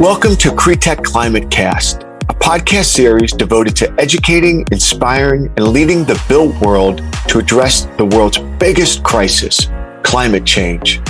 Welcome 0.00 0.36
to 0.36 0.50
Cretech 0.50 1.02
Climate 1.02 1.50
Cast, 1.50 2.02
a 2.02 2.34
podcast 2.34 2.84
series 2.84 3.32
devoted 3.32 3.74
to 3.76 3.90
educating, 3.98 4.66
inspiring, 4.70 5.46
and 5.56 5.68
leading 5.68 6.04
the 6.04 6.22
built 6.28 6.54
world 6.60 6.98
to 7.28 7.38
address 7.38 7.86
the 7.96 8.04
world's 8.04 8.36
biggest 8.58 9.02
crisis, 9.02 9.70
climate 10.02 10.44
change. 10.44 11.00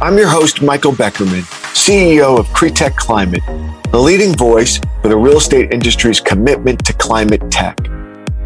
I'm 0.00 0.16
your 0.16 0.28
host, 0.28 0.62
Michael 0.62 0.92
Beckerman, 0.92 1.42
CEO 1.74 2.38
of 2.38 2.46
Cretech 2.54 2.96
Climate, 2.96 3.42
the 3.92 3.98
leading 3.98 4.34
voice 4.34 4.80
for 5.02 5.08
the 5.08 5.16
real 5.16 5.36
estate 5.36 5.70
industry's 5.70 6.18
commitment 6.18 6.82
to 6.86 6.94
climate 6.94 7.50
tech. 7.50 7.76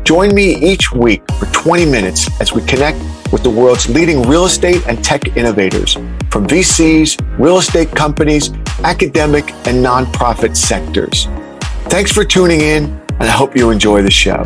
Join 0.02 0.34
me 0.34 0.56
each 0.56 0.90
week 0.90 1.22
for 1.38 1.46
20 1.52 1.86
minutes 1.86 2.28
as 2.40 2.52
we 2.52 2.60
connect 2.62 2.98
with 3.30 3.44
the 3.44 3.50
world's 3.50 3.88
leading 3.88 4.22
real 4.22 4.46
estate 4.46 4.84
and 4.88 5.04
tech 5.04 5.36
innovators 5.36 5.94
from 6.28 6.44
VCs, 6.48 7.38
real 7.38 7.58
estate 7.58 7.92
companies, 7.92 8.50
academic, 8.84 9.50
and 9.66 9.84
nonprofit 9.84 10.56
sectors. 10.56 11.26
Thanks 11.88 12.12
for 12.12 12.24
tuning 12.24 12.60
in, 12.60 12.84
and 13.08 13.22
I 13.22 13.28
hope 13.28 13.56
you 13.56 13.70
enjoy 13.70 14.02
the 14.02 14.10
show. 14.10 14.44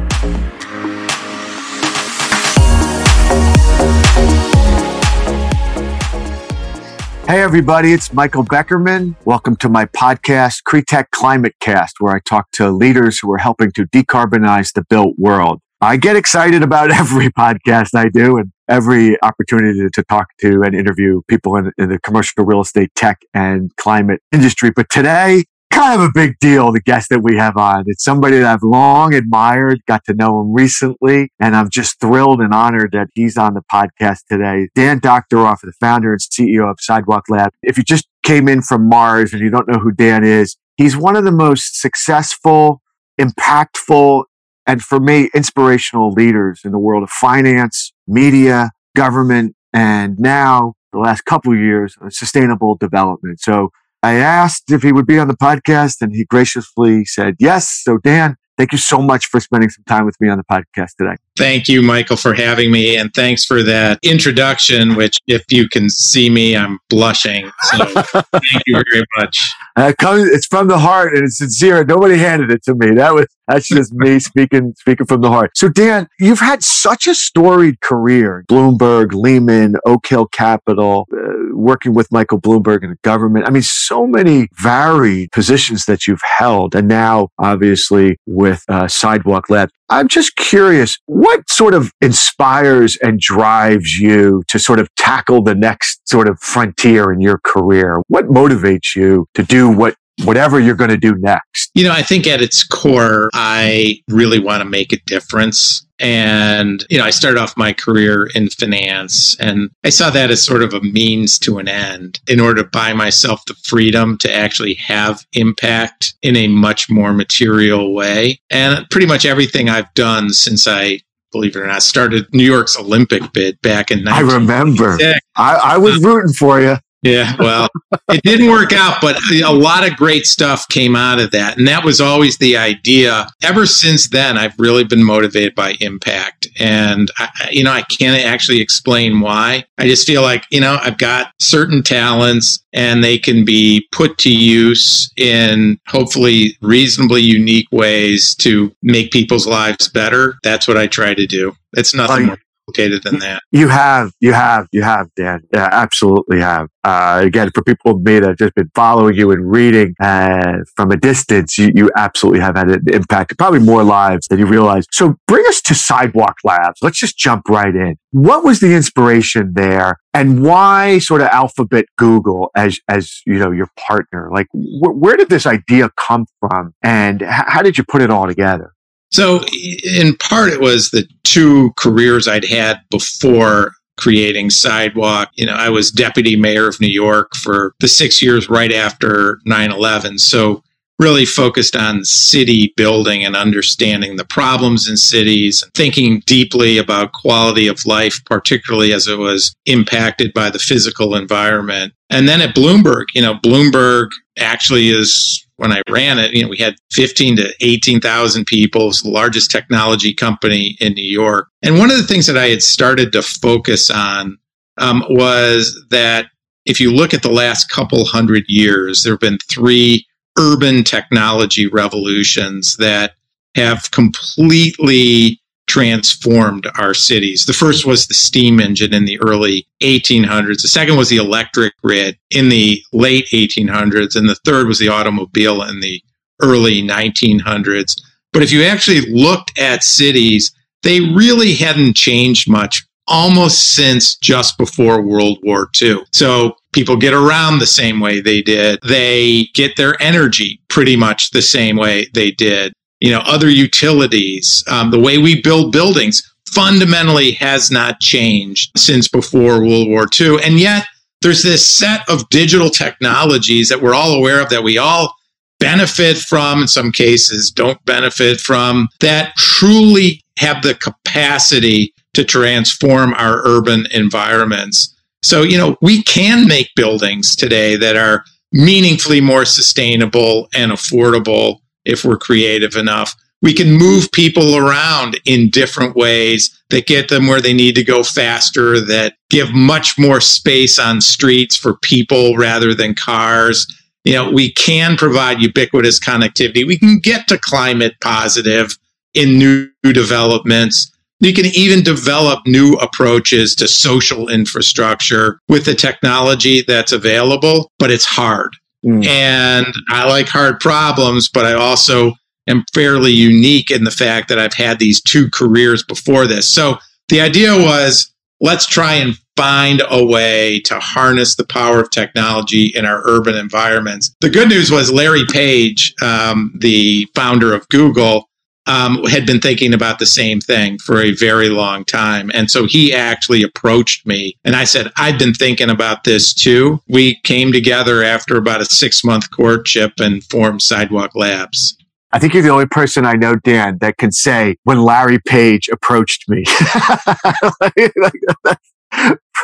Hey, 7.27 7.43
everybody, 7.43 7.93
it's 7.93 8.13
Michael 8.13 8.43
Beckerman. 8.43 9.15
Welcome 9.25 9.55
to 9.57 9.69
my 9.69 9.85
podcast, 9.87 10.65
Cretech 10.65 11.11
Climate 11.13 11.55
Cast, 11.61 12.01
where 12.01 12.13
I 12.13 12.19
talk 12.29 12.51
to 12.55 12.71
leaders 12.71 13.21
who 13.21 13.31
are 13.33 13.39
helping 13.39 13.71
to 13.73 13.87
decarbonize 13.87 14.73
the 14.73 14.85
built 14.91 15.15
world. 15.17 15.61
I 15.83 15.97
get 15.97 16.15
excited 16.15 16.63
about 16.63 16.91
every 17.01 17.31
podcast 17.31 17.95
I 17.95 18.09
do 18.09 18.37
and 18.37 18.53
every 18.69 19.21
opportunity 19.23 19.89
to 19.93 20.05
talk 20.05 20.27
to 20.41 20.63
and 20.63 20.75
interview 20.75 21.23
people 21.27 21.57
in, 21.57 21.73
in, 21.79 21.89
the 21.89 21.99
commercial 21.99 22.45
real 22.45 22.61
estate 22.61 22.91
tech 22.95 23.19
and 23.33 23.75
climate 23.77 24.21
industry. 24.31 24.71
But 24.75 24.91
today, 24.91 25.45
kind 25.73 25.99
of 25.99 26.07
a 26.07 26.13
big 26.13 26.39
deal, 26.39 26.71
the 26.71 26.83
guest 26.83 27.09
that 27.09 27.21
we 27.21 27.37
have 27.37 27.57
on. 27.57 27.85
It's 27.87 28.05
somebody 28.05 28.39
that 28.39 28.47
I've 28.47 28.63
long 28.63 29.15
admired, 29.15 29.81
got 29.87 30.05
to 30.05 30.15
know 30.15 30.43
him 30.43 30.53
recently, 30.53 31.33
and 31.41 31.57
I'm 31.57 31.71
just 31.71 31.99
thrilled 31.99 32.41
and 32.41 32.53
honored 32.53 32.93
that 32.93 33.09
he's 33.15 33.39
on 33.39 33.55
the 33.55 33.63
podcast 33.73 34.19
today. 34.29 34.69
Dan 34.75 35.01
Doctoroff, 35.01 35.61
the 35.63 35.73
founder 35.81 36.13
and 36.13 36.21
CEO 36.21 36.71
of 36.71 36.77
Sidewalk 36.81 37.25
Lab. 37.31 37.53
If 37.63 37.79
you 37.79 37.85
just 37.85 38.07
came 38.23 38.49
in 38.49 38.61
from 38.61 38.89
Mars 38.89 39.33
and 39.33 39.41
you 39.41 39.49
don't 39.49 39.69
know 39.69 39.79
who 39.79 39.93
Dan 39.93 40.25
is, 40.25 40.57
he's 40.77 40.97
one 40.97 41.17
of 41.17 41.25
the 41.25 41.33
most 41.33 41.81
successful, 41.81 42.83
impactful, 43.19 44.25
and 44.67 44.83
for 44.83 45.01
me, 45.01 45.31
inspirational 45.35 46.11
leaders 46.11 46.61
in 46.65 46.73
the 46.73 46.79
world 46.79 47.03
of 47.03 47.11
finance, 47.11 47.93
media, 48.07 48.71
government, 48.95 49.55
and 49.73 50.19
now 50.19 50.75
the 50.93 50.99
last 50.99 51.25
couple 51.25 51.53
of 51.53 51.59
years, 51.59 51.97
sustainable 52.11 52.77
development. 52.77 53.41
So 53.41 53.71
I 54.03 54.15
asked 54.15 54.71
if 54.71 54.83
he 54.83 54.93
would 54.93 55.07
be 55.07 55.19
on 55.19 55.29
the 55.29 55.37
podcast 55.37 56.01
and 56.01 56.13
he 56.15 56.25
graciously 56.25 57.05
said 57.05 57.37
yes. 57.39 57.83
So 57.85 57.99
Dan, 57.99 58.37
thank 58.57 58.73
you 58.73 58.79
so 58.79 59.01
much 59.01 59.27
for 59.27 59.41
spending 59.41 59.71
some 59.71 59.85
time 59.85 60.05
with 60.05 60.17
me 60.21 60.29
on 60.29 60.39
the 60.39 60.45
podcast 60.45 60.97
today. 60.99 61.17
Thank 61.39 61.69
you, 61.69 61.81
Michael, 61.83 62.17
for 62.17 62.35
having 62.35 62.71
me. 62.71 62.97
And 62.97 63.13
thanks 63.15 63.45
for 63.45 63.63
that 63.63 63.99
introduction, 64.03 64.97
which, 64.97 65.19
if 65.27 65.43
you 65.51 65.69
can 65.69 65.89
see 65.89 66.29
me, 66.29 66.57
I'm 66.57 66.79
blushing. 66.89 67.51
So 67.63 67.85
thank 67.87 68.63
you 68.67 68.83
very 68.93 69.05
much. 69.19 69.39
Uh, 69.77 69.93
it's 69.99 70.47
from 70.47 70.69
the 70.69 70.79
heart 70.79 71.15
and 71.15 71.25
it's 71.25 71.39
sincere. 71.39 71.85
Nobody 71.85 72.17
handed 72.17 72.51
it 72.51 72.63
to 72.65 72.75
me. 72.75 72.91
That 72.93 73.15
was 73.15 73.27
that's 73.51 73.69
just 73.69 73.93
me 73.93 74.19
speaking 74.21 74.75
speaking 74.79 75.07
from 75.07 75.21
the 75.21 75.29
heart. 75.29 75.51
So 75.57 75.69
Dan, 75.69 76.09
you've 76.19 76.41
had 76.41 76.63
such 76.63 77.07
a 77.07 77.15
storied 77.15 77.81
career: 77.81 78.45
Bloomberg, 78.49 79.13
Lehman, 79.13 79.75
Oak 79.85 80.07
Hill 80.07 80.27
Capital, 80.27 81.07
uh, 81.13 81.55
working 81.55 81.95
with 81.95 82.11
Michael 82.13 82.41
Bloomberg 82.41 82.83
in 82.83 82.91
the 82.91 82.99
government. 83.03 83.47
I 83.47 83.51
mean, 83.51 83.63
so 83.63 84.07
many 84.07 84.49
varied 84.61 85.33
positions 85.33 85.87
that 85.87 86.07
you've 86.07 86.23
held, 86.39 86.75
and 86.75 86.89
now 86.89 87.29
obviously 87.39 88.17
with 88.27 88.63
uh, 88.69 88.89
Sidewalk 88.89 89.51
Lab. 89.51 89.71
I'm 89.93 90.07
just 90.07 90.37
curious, 90.37 90.97
what 91.07 91.51
sort 91.51 91.75
of 91.75 91.91
inspires 92.01 92.97
and 92.99 93.19
drives 93.19 93.97
you 93.97 94.45
to 94.47 94.59
sort 94.61 94.79
of 94.79 94.89
tackle 94.95 95.43
the 95.43 95.57
next 95.57 96.09
sort 96.09 96.29
of 96.29 96.39
frontier 96.39 97.13
in 97.13 97.21
your 97.21 97.41
career? 97.45 98.01
What 98.07 98.27
motivates 98.27 98.95
you 98.95 99.27
to 99.35 99.43
do 99.43 99.69
what 99.69 99.97
whatever 100.25 100.61
you're 100.61 100.75
going 100.75 100.91
to 100.91 100.97
do 100.97 101.15
next? 101.17 101.71
You 101.75 101.85
know, 101.85 101.93
I 101.93 102.03
think 102.03 102.27
at 102.27 102.41
its 102.41 102.65
core, 102.65 103.31
I 103.35 104.01
really 104.09 104.39
want 104.39 104.63
to 104.63 104.69
make 104.69 104.93
a 104.93 105.01
difference. 105.07 105.87
And, 105.99 106.85
you 106.89 106.97
know, 106.97 107.05
I 107.05 107.11
started 107.11 107.39
off 107.39 107.57
my 107.59 107.75
career 107.75 108.31
in 108.35 108.49
finance 108.49 109.39
and 109.39 109.71
I 109.85 109.91
saw 109.91 110.09
that 110.11 110.31
as 110.31 110.43
sort 110.43 110.63
of 110.63 110.73
a 110.73 110.81
means 110.81 111.39
to 111.41 111.59
an 111.59 111.69
end 111.69 112.21
in 112.27 112.41
order 112.41 112.63
to 112.63 112.69
buy 112.71 112.95
myself 112.95 113.45
the 113.47 113.55
freedom 113.65 114.17
to 114.19 114.35
actually 114.35 114.75
have 114.75 115.27
impact 115.35 116.15
in 116.23 116.37
a 116.37 116.49
much 116.49 116.89
more 116.89 117.13
material 117.13 117.93
way. 117.93 118.41
And 118.49 118.89
pretty 118.91 119.07
much 119.07 119.27
everything 119.27 119.69
I've 119.69 119.93
done 119.93 120.31
since 120.31 120.67
I 120.67 121.01
believe 121.33 121.55
it 121.55 121.61
or 121.61 121.67
not, 121.67 121.83
started 121.83 122.27
New 122.33 122.45
York's 122.45 122.79
Olympic 122.79 123.33
bid 123.33 123.61
back 123.63 123.91
in. 123.91 124.07
I 124.09 124.21
remember. 124.21 124.97
I, 125.37 125.55
I 125.55 125.79
was 125.79 126.03
uh, 126.05 126.09
rooting 126.09 126.33
for 126.33 126.61
you. 126.61 126.77
Yeah, 127.03 127.35
well, 127.39 127.69
it 128.11 128.23
didn't 128.25 128.51
work 128.51 128.75
out, 128.75 128.99
but 129.01 129.17
a 129.43 129.53
lot 129.53 129.89
of 129.89 129.97
great 129.97 130.27
stuff 130.27 130.69
came 130.69 130.95
out 130.95 131.19
of 131.19 131.31
that. 131.31 131.57
And 131.57 131.67
that 131.67 131.83
was 131.83 131.99
always 131.99 132.37
the 132.37 132.59
idea. 132.59 133.27
Ever 133.43 133.65
since 133.65 134.11
then, 134.11 134.37
I've 134.37 134.59
really 134.59 134.85
been 134.85 135.03
motivated 135.03 135.55
by 135.55 135.77
impact. 135.81 136.49
And, 136.59 137.11
I, 137.17 137.49
you 137.51 137.65
know, 137.65 137.73
I 137.73 137.83
can't 137.83 138.23
actually 138.23 138.61
explain 138.61 139.21
why. 139.21 139.65
I 139.79 139.87
just 139.87 140.07
feel 140.07 140.21
like, 140.21 140.45
you 140.51 140.61
know, 140.61 140.79
I've 140.83 140.99
got 140.99 141.33
certain 141.41 141.83
talents 141.83 142.63
and 142.75 143.03
they 143.03 143.17
can 143.17 143.47
be 143.47 143.89
put 143.93 144.19
to 144.19 144.31
use 144.31 145.11
in 145.17 145.81
hopefully 145.89 146.59
reasonably 146.61 147.23
unique 147.23 147.69
ways 147.73 148.35
to 148.37 148.75
make 148.83 149.11
people's 149.11 149.47
lives 149.47 149.89
better. 149.89 150.35
That's 150.43 150.69
what 150.69 150.77
I 150.77 150.87
try 150.87 151.15
to 151.15 151.27
do. 151.27 151.55
It's 151.73 151.95
nothing 151.95 152.27
more 152.27 152.39
complicated 152.71 153.03
than 153.03 153.19
that. 153.21 153.43
You 153.51 153.69
have, 153.69 154.13
you 154.21 154.33
have, 154.33 154.67
you 154.73 154.83
have, 154.83 155.09
Dan. 155.17 155.41
Yeah, 155.53 155.69
absolutely 155.71 156.41
have. 156.41 156.69
Uh, 156.83 157.21
again, 157.25 157.51
for 157.55 157.63
people 157.63 157.93
of 157.93 158.03
me 158.03 158.19
that 158.21 158.29
have 158.29 158.39
just 158.39 158.55
been 158.55 158.71
following 158.75 159.15
you 159.15 159.31
and 159.33 159.51
reading 159.51 159.95
uh, 160.01 160.59
from 160.77 160.91
a 160.91 160.97
distance, 160.97 161.59
you, 161.59 161.71
you 161.75 161.91
absolutely 161.97 162.41
have 162.41 162.57
had 162.57 162.71
an 162.71 162.85
impact, 162.93 163.37
probably 163.37 163.59
more 163.59 163.83
lives 163.83 164.27
than 164.29 164.39
you 164.39 164.47
realize. 164.47 164.87
So 164.93 165.17
bring 165.27 165.45
us 165.47 165.61
to 165.63 165.75
Sidewalk 165.75 166.37
Labs. 166.45 166.79
Let's 166.83 166.99
just 166.99 167.19
jump 167.19 167.49
right 167.49 167.75
in. 167.75 167.97
What 168.13 168.45
was 168.45 168.61
the 168.61 168.75
inspiration 168.75 169.53
there, 169.55 169.97
and 170.15 170.43
why 170.43 170.99
sort 170.99 171.21
of 171.21 171.29
Alphabet 171.29 171.85
Google 171.97 172.51
as 172.57 172.81
as 172.89 173.21
you 173.27 173.39
know 173.39 173.53
your 173.53 173.69
partner? 173.79 174.31
Like, 174.33 174.47
wh- 174.53 174.97
where 175.01 175.17
did 175.17 175.29
this 175.29 175.47
idea 175.47 175.91
come 175.97 176.27
from, 176.41 176.73
and 176.83 177.23
h- 177.23 177.29
how 177.29 177.63
did 177.63 177.79
you 177.79 177.85
put 177.85 178.03
it 178.03 178.11
all 178.11 178.27
together? 178.27 178.73
So, 179.13 179.43
in 179.85 180.17
part, 180.17 180.53
it 180.53 180.61
was 180.61 180.91
the 180.91 181.07
two 181.25 181.73
careers 181.77 182.29
I'd 182.29 182.45
had 182.45 182.79
before 182.91 183.73
creating 183.99 184.51
Sidewalk. 184.51 185.31
You 185.35 185.47
know, 185.47 185.55
I 185.55 185.69
was 185.69 185.91
deputy 185.91 186.37
mayor 186.37 186.69
of 186.69 186.81
New 186.81 186.89
York 186.89 187.35
for 187.35 187.75
the 187.81 187.89
six 187.89 188.23
years 188.23 188.49
right 188.49 188.73
after 188.73 189.41
9 189.45 189.73
11. 189.73 190.19
So, 190.19 190.63
really 191.01 191.25
focused 191.25 191.75
on 191.75 192.05
city 192.05 192.75
building 192.77 193.25
and 193.25 193.35
understanding 193.35 194.17
the 194.17 194.25
problems 194.27 194.89
in 194.89 194.97
cities, 194.97 195.65
thinking 195.75 196.23
deeply 196.27 196.77
about 196.77 197.13
quality 197.13 197.67
of 197.67 197.87
life, 197.87 198.21
particularly 198.27 198.93
as 198.93 199.09
it 199.09 199.19
was 199.19 199.55
impacted 199.65 200.33
by 200.35 200.51
the 200.51 200.59
physical 200.59 201.15
environment. 201.15 201.95
And 202.11 202.29
then 202.29 202.43
at 202.43 202.55
Bloomberg, 202.55 203.07
you 203.15 203.23
know, 203.23 203.35
Bloomberg 203.37 204.09
actually 204.39 204.91
is 204.91 205.47
when 205.57 205.73
I 205.73 205.83
ran 205.91 206.19
it, 206.19 206.33
you 206.33 206.43
know, 206.43 206.49
we 206.49 206.57
had 206.59 206.77
15 206.93 207.37
to 207.37 207.55
18,000 207.61 208.47
people. 208.47 208.89
It's 208.89 209.03
the 209.03 209.11
largest 209.11 209.51
technology 209.51 210.15
company 210.15 210.77
in 210.81 210.95
New 210.95 211.03
York. 211.03 211.49
And 211.63 211.79
one 211.79 211.91
of 211.91 211.97
the 211.97 212.07
things 212.07 212.27
that 212.27 212.39
I 212.39 212.49
had 212.49 212.63
started 212.63 213.13
to 213.13 213.23
focus 213.23 213.91
on 213.91 214.39
um, 214.79 215.05
was 215.11 215.79
that 215.91 216.27
if 216.67 216.81
you 216.81 216.93
look 216.93 217.13
at 217.15 217.23
the 217.23 217.31
last 217.31 217.71
couple 217.71 218.05
hundred 218.05 218.45
years, 218.49 219.03
there 219.03 219.13
have 219.15 219.21
been 219.21 219.39
three 219.49 220.07
urban 220.41 220.83
technology 220.83 221.67
revolutions 221.67 222.77
that 222.79 223.13
have 223.55 223.91
completely 223.91 225.41
transformed 225.69 226.67
our 226.79 226.95
cities. 226.95 227.45
The 227.45 227.53
first 227.53 227.87
was 227.87 228.07
the 228.07 228.15
steam 228.15 228.59
engine 228.59 228.93
in 228.93 229.05
the 229.05 229.21
early 229.21 229.69
1800s. 229.83 230.63
The 230.63 230.69
second 230.69 230.97
was 230.97 231.09
the 231.09 231.19
electric 231.19 231.77
grid 231.77 232.19
in 232.31 232.49
the 232.49 232.83
late 232.93 233.27
1800s. 233.33 234.17
And 234.17 234.29
the 234.29 234.41
third 234.45 234.67
was 234.67 234.81
the 234.81 234.89
automobile 234.89 235.63
in 235.63 235.79
the 235.79 236.03
early 236.43 236.83
1900s. 236.83 237.95
But 238.33 238.43
if 238.43 238.51
you 238.51 238.65
actually 238.65 239.03
looked 239.13 239.57
at 239.59 239.85
cities, 239.85 240.53
they 240.83 241.01
really 241.01 241.55
hadn't 241.55 241.95
changed 241.95 242.51
much 242.51 242.85
almost 243.07 243.75
since 243.75 244.17
just 244.17 244.59
before 244.59 245.03
World 245.03 245.39
War 245.43 245.69
II. 245.81 246.03
So 246.13 246.57
people 246.73 246.97
get 246.97 247.15
around 247.15 247.59
the 247.59 247.67
same 247.67 248.01
way 248.01 248.21
they 248.21 248.43
did. 248.43 248.79
They 248.87 249.49
get 249.55 249.77
their 249.77 250.01
energy 250.01 250.61
pretty 250.69 250.97
much 250.97 251.31
the 251.31 251.43
same 251.43 251.77
way 251.77 252.09
they 252.15 252.31
did 252.31 252.73
you 253.01 253.11
know, 253.11 253.21
other 253.21 253.49
utilities, 253.49 254.63
um, 254.69 254.91
the 254.91 255.01
way 255.01 255.19
we 255.19 255.41
build 255.41 255.73
buildings 255.73 256.23
fundamentally 256.51 257.33
has 257.33 257.71
not 257.71 258.01
changed 258.01 258.71
since 258.77 259.09
before 259.09 259.65
World 259.65 259.89
War 259.89 260.07
II. 260.19 260.43
And 260.43 260.59
yet 260.59 260.85
there's 261.23 261.43
this 261.43 261.67
set 261.67 262.03
of 262.09 262.29
digital 262.29 262.71
technologies 262.71 263.69
that 263.69 263.81
we're 263.81 263.95
all 263.95 264.15
aware 264.15 264.41
of 264.41 264.51
that 264.51 264.63
we 264.63 264.79
all 264.79 265.15
benefit 265.59 266.17
from, 266.17 266.63
in 266.63 266.69
some 266.69 266.93
cases 266.93 267.51
don't 267.51 267.83
benefit 267.85 268.41
from, 268.41 268.89
that 269.01 269.35
truly 269.37 270.23
have 270.39 270.63
the 270.63 270.75
capacity 270.75 271.93
to 272.15 272.25
transform 272.25 273.15
our 273.15 273.43
urban 273.47 273.87
environments. 273.93 274.97
So, 275.23 275.43
you 275.43 275.59
know, 275.59 275.77
we 275.81 276.03
can 276.03 276.47
make 276.49 276.71
buildings 276.77 277.37
today 277.37 277.77
that 277.77 277.97
are 277.97 278.25
meaningfully 278.53 279.21
more 279.21 279.45
sustainable 279.45 280.49
and 280.55 280.73
affordable 280.73 281.61
if 281.85 282.05
we're 282.05 282.19
creative 282.19 282.77
enough. 282.77 283.15
We 283.43 283.55
can 283.55 283.73
move 283.73 284.13
people 284.13 284.57
around 284.57 285.19
in 285.25 285.51
different 285.51 285.97
ways 285.97 286.57
that 286.69 286.87
get 286.87 287.09
them 287.09 287.27
where 287.27 287.41
they 287.41 287.55
need 287.55 287.75
to 287.77 287.85
go 287.85 288.03
faster, 288.03 288.81
that 288.87 289.15
give 289.31 289.53
much 289.53 289.99
more 289.99 290.21
space 290.21 290.79
on 290.79 291.01
streets 291.01 291.57
for 291.57 291.79
people 291.79 292.37
rather 292.37 292.75
than 292.75 292.95
cars. 292.95 293.67
You 294.05 294.15
know, 294.15 294.31
we 294.31 294.53
can 294.53 294.97
provide 294.97 295.41
ubiquitous 295.41 295.99
connectivity. 295.99 296.67
We 296.67 296.79
can 296.79 296.99
get 296.99 297.29
to 297.29 297.39
climate 297.39 297.95
positive 298.01 298.77
in 299.15 299.39
new 299.39 299.71
developments. 299.83 300.91
You 301.21 301.35
can 301.35 301.47
even 301.55 301.83
develop 301.83 302.47
new 302.47 302.73
approaches 302.75 303.55
to 303.57 303.69
social 303.69 304.29
infrastructure 304.29 305.39
with 305.49 305.67
the 305.67 305.75
technology 305.75 306.63
that's 306.63 306.93
available, 306.93 307.71
but 307.79 307.91
it's 307.91 308.07
hard. 308.07 308.57
Mm. 308.85 309.07
And 309.07 309.67
I 309.91 310.09
like 310.09 310.29
hard 310.29 310.61
problems, 310.61 311.29
but 311.29 311.45
I 311.45 311.53
also 311.53 312.15
am 312.49 312.65
fairly 312.73 313.13
unique 313.13 313.71
in 313.71 313.85
the 313.85 313.91
fact 313.91 314.29
that 314.29 314.39
I've 314.39 314.55
had 314.55 314.79
these 314.79 315.03
two 315.03 315.29
careers 315.31 315.85
before 315.85 316.27
this. 316.27 316.53
So 316.53 316.79
the 317.09 317.21
idea 317.21 317.55
was 317.55 318.11
let's 318.41 318.67
try 318.67 318.95
and 318.95 319.17
find 319.37 319.83
a 319.91 320.05
way 320.05 320.61
to 320.61 320.79
harness 320.81 321.37
the 321.37 321.47
power 321.47 321.81
of 321.81 321.91
technology 321.91 322.73
in 322.75 322.85
our 322.85 323.03
urban 323.05 323.37
environments. 323.37 324.15
The 324.21 324.31
good 324.31 324.49
news 324.49 324.71
was 324.71 324.93
Larry 324.93 325.25
Page, 325.31 325.95
um, 326.03 326.53
the 326.59 327.07
founder 327.15 327.55
of 327.55 327.69
Google, 327.69 328.29
um, 328.67 329.05
had 329.05 329.27
been 329.27 329.41
thinking 329.41 329.75
about 329.75 329.99
the 329.99 330.07
same 330.07 330.41
thing 330.41 330.79
for 330.79 331.01
a 331.01 331.13
very 331.13 331.49
long 331.49 331.85
time. 331.85 332.31
And 332.35 332.51
so 332.51 332.67
he 332.67 332.95
actually 332.95 333.43
approached 333.43 334.07
me 334.07 334.37
and 334.45 334.55
I 334.55 334.65
said, 334.65 334.93
I've 334.97 335.19
been 335.19 335.35
thinking 335.35 335.71
about 335.71 336.05
this 336.05 336.33
too. 336.33 336.81
We 336.89 337.21
came 337.23 337.53
together 337.53 338.03
after 338.03 338.37
about 338.37 338.61
a 338.61 338.67
six 338.67 339.03
month 339.05 339.31
courtship 339.31 339.95
and 339.99 340.23
formed 340.25 340.63
Sidewalk 340.63 341.15
Labs. 341.15 341.77
I 342.13 342.19
think 342.19 342.35
you're 342.35 342.43
the 342.43 342.51
only 342.51 342.67
person 342.67 343.07
I 343.07 343.13
know, 343.15 343.37
Dan, 343.37 343.79
that 343.81 343.97
can 343.97 344.11
say 344.11 344.57
when 344.65 344.83
Larry 344.83 345.21
Page 345.21 345.69
approached 345.69 346.29
me. 346.29 346.43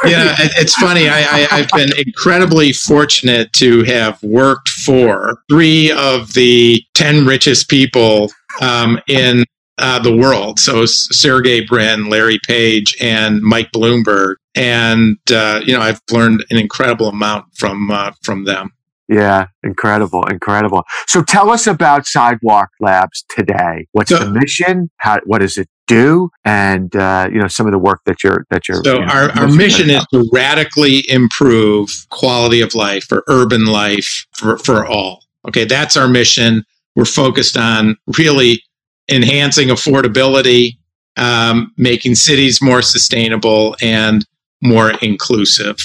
yeah, 0.05 0.35
it's 0.59 0.75
funny. 0.75 1.09
I, 1.09 1.19
I, 1.51 1.59
have 1.59 1.71
been 1.71 1.91
incredibly 1.97 2.73
fortunate 2.73 3.53
to 3.55 3.85
have 3.85 4.21
worked 4.23 4.69
for 4.69 5.43
three 5.49 5.93
of 5.93 6.35
the 6.35 6.83
10 6.95 7.25
richest 7.25 7.69
people 7.69 8.33
um, 8.61 9.01
in 9.09 9.45
uh, 9.79 9.99
the 9.99 10.15
world. 10.17 10.59
So 10.59 10.87
Sergey 10.87 11.65
Brin, 11.65 12.09
Larry 12.09 12.39
Page, 12.47 12.97
and 13.01 13.43
Mike 13.43 13.71
Bloomberg. 13.73 14.37
And, 14.55 15.19
uh, 15.31 15.61
you 15.65 15.75
know, 15.75 15.81
I've 15.81 16.01
learned 16.11 16.45
an 16.51 16.59
incredible 16.59 17.09
amount 17.09 17.47
from, 17.55 17.91
uh, 17.91 18.13
from 18.23 18.45
them. 18.45 18.71
Yeah, 19.09 19.47
incredible, 19.63 20.25
incredible. 20.27 20.83
So 21.07 21.23
tell 21.23 21.51
us 21.51 21.67
about 21.67 22.07
Sidewalk 22.07 22.71
Labs 22.81 23.25
today. 23.29 23.87
What's 23.93 24.11
so, 24.11 24.19
the 24.19 24.31
mission? 24.31 24.91
How 24.97 25.21
what 25.27 25.39
does 25.39 25.57
it 25.57 25.69
do? 25.87 26.31
And 26.45 26.95
uh, 26.97 27.29
you 27.33 27.39
know 27.39 27.47
some 27.47 27.67
of 27.67 27.73
the 27.73 27.79
work 27.79 28.01
that 28.07 28.25
you're 28.25 28.47
that 28.51 28.69
you're. 28.69 28.83
So 28.83 28.95
you 28.95 29.07
know, 29.07 29.13
our, 29.13 29.31
our 29.39 29.49
mission 29.49 29.91
is 29.91 30.05
to 30.13 30.29
radically 30.33 31.09
improve 31.09 31.89
quality 32.11 32.61
of 32.61 32.75
life 32.75 33.07
or 33.13 33.23
urban 33.29 33.67
life 33.67 34.27
for, 34.33 34.59
for 34.59 34.85
all. 34.85 35.23
Okay, 35.47 35.65
that's 35.65 35.97
our 35.97 36.09
mission. 36.09 36.65
We're 36.97 37.05
focused 37.05 37.57
on 37.57 37.97
really 38.19 38.63
enhancing 39.09 39.69
affordability, 39.69 40.79
um, 41.17 41.73
making 41.77 42.17
cities 42.17 42.61
more 42.61 42.83
sustainable 42.83 43.77
and 43.81 44.27
more 44.63 44.93
inclusive. 45.03 45.77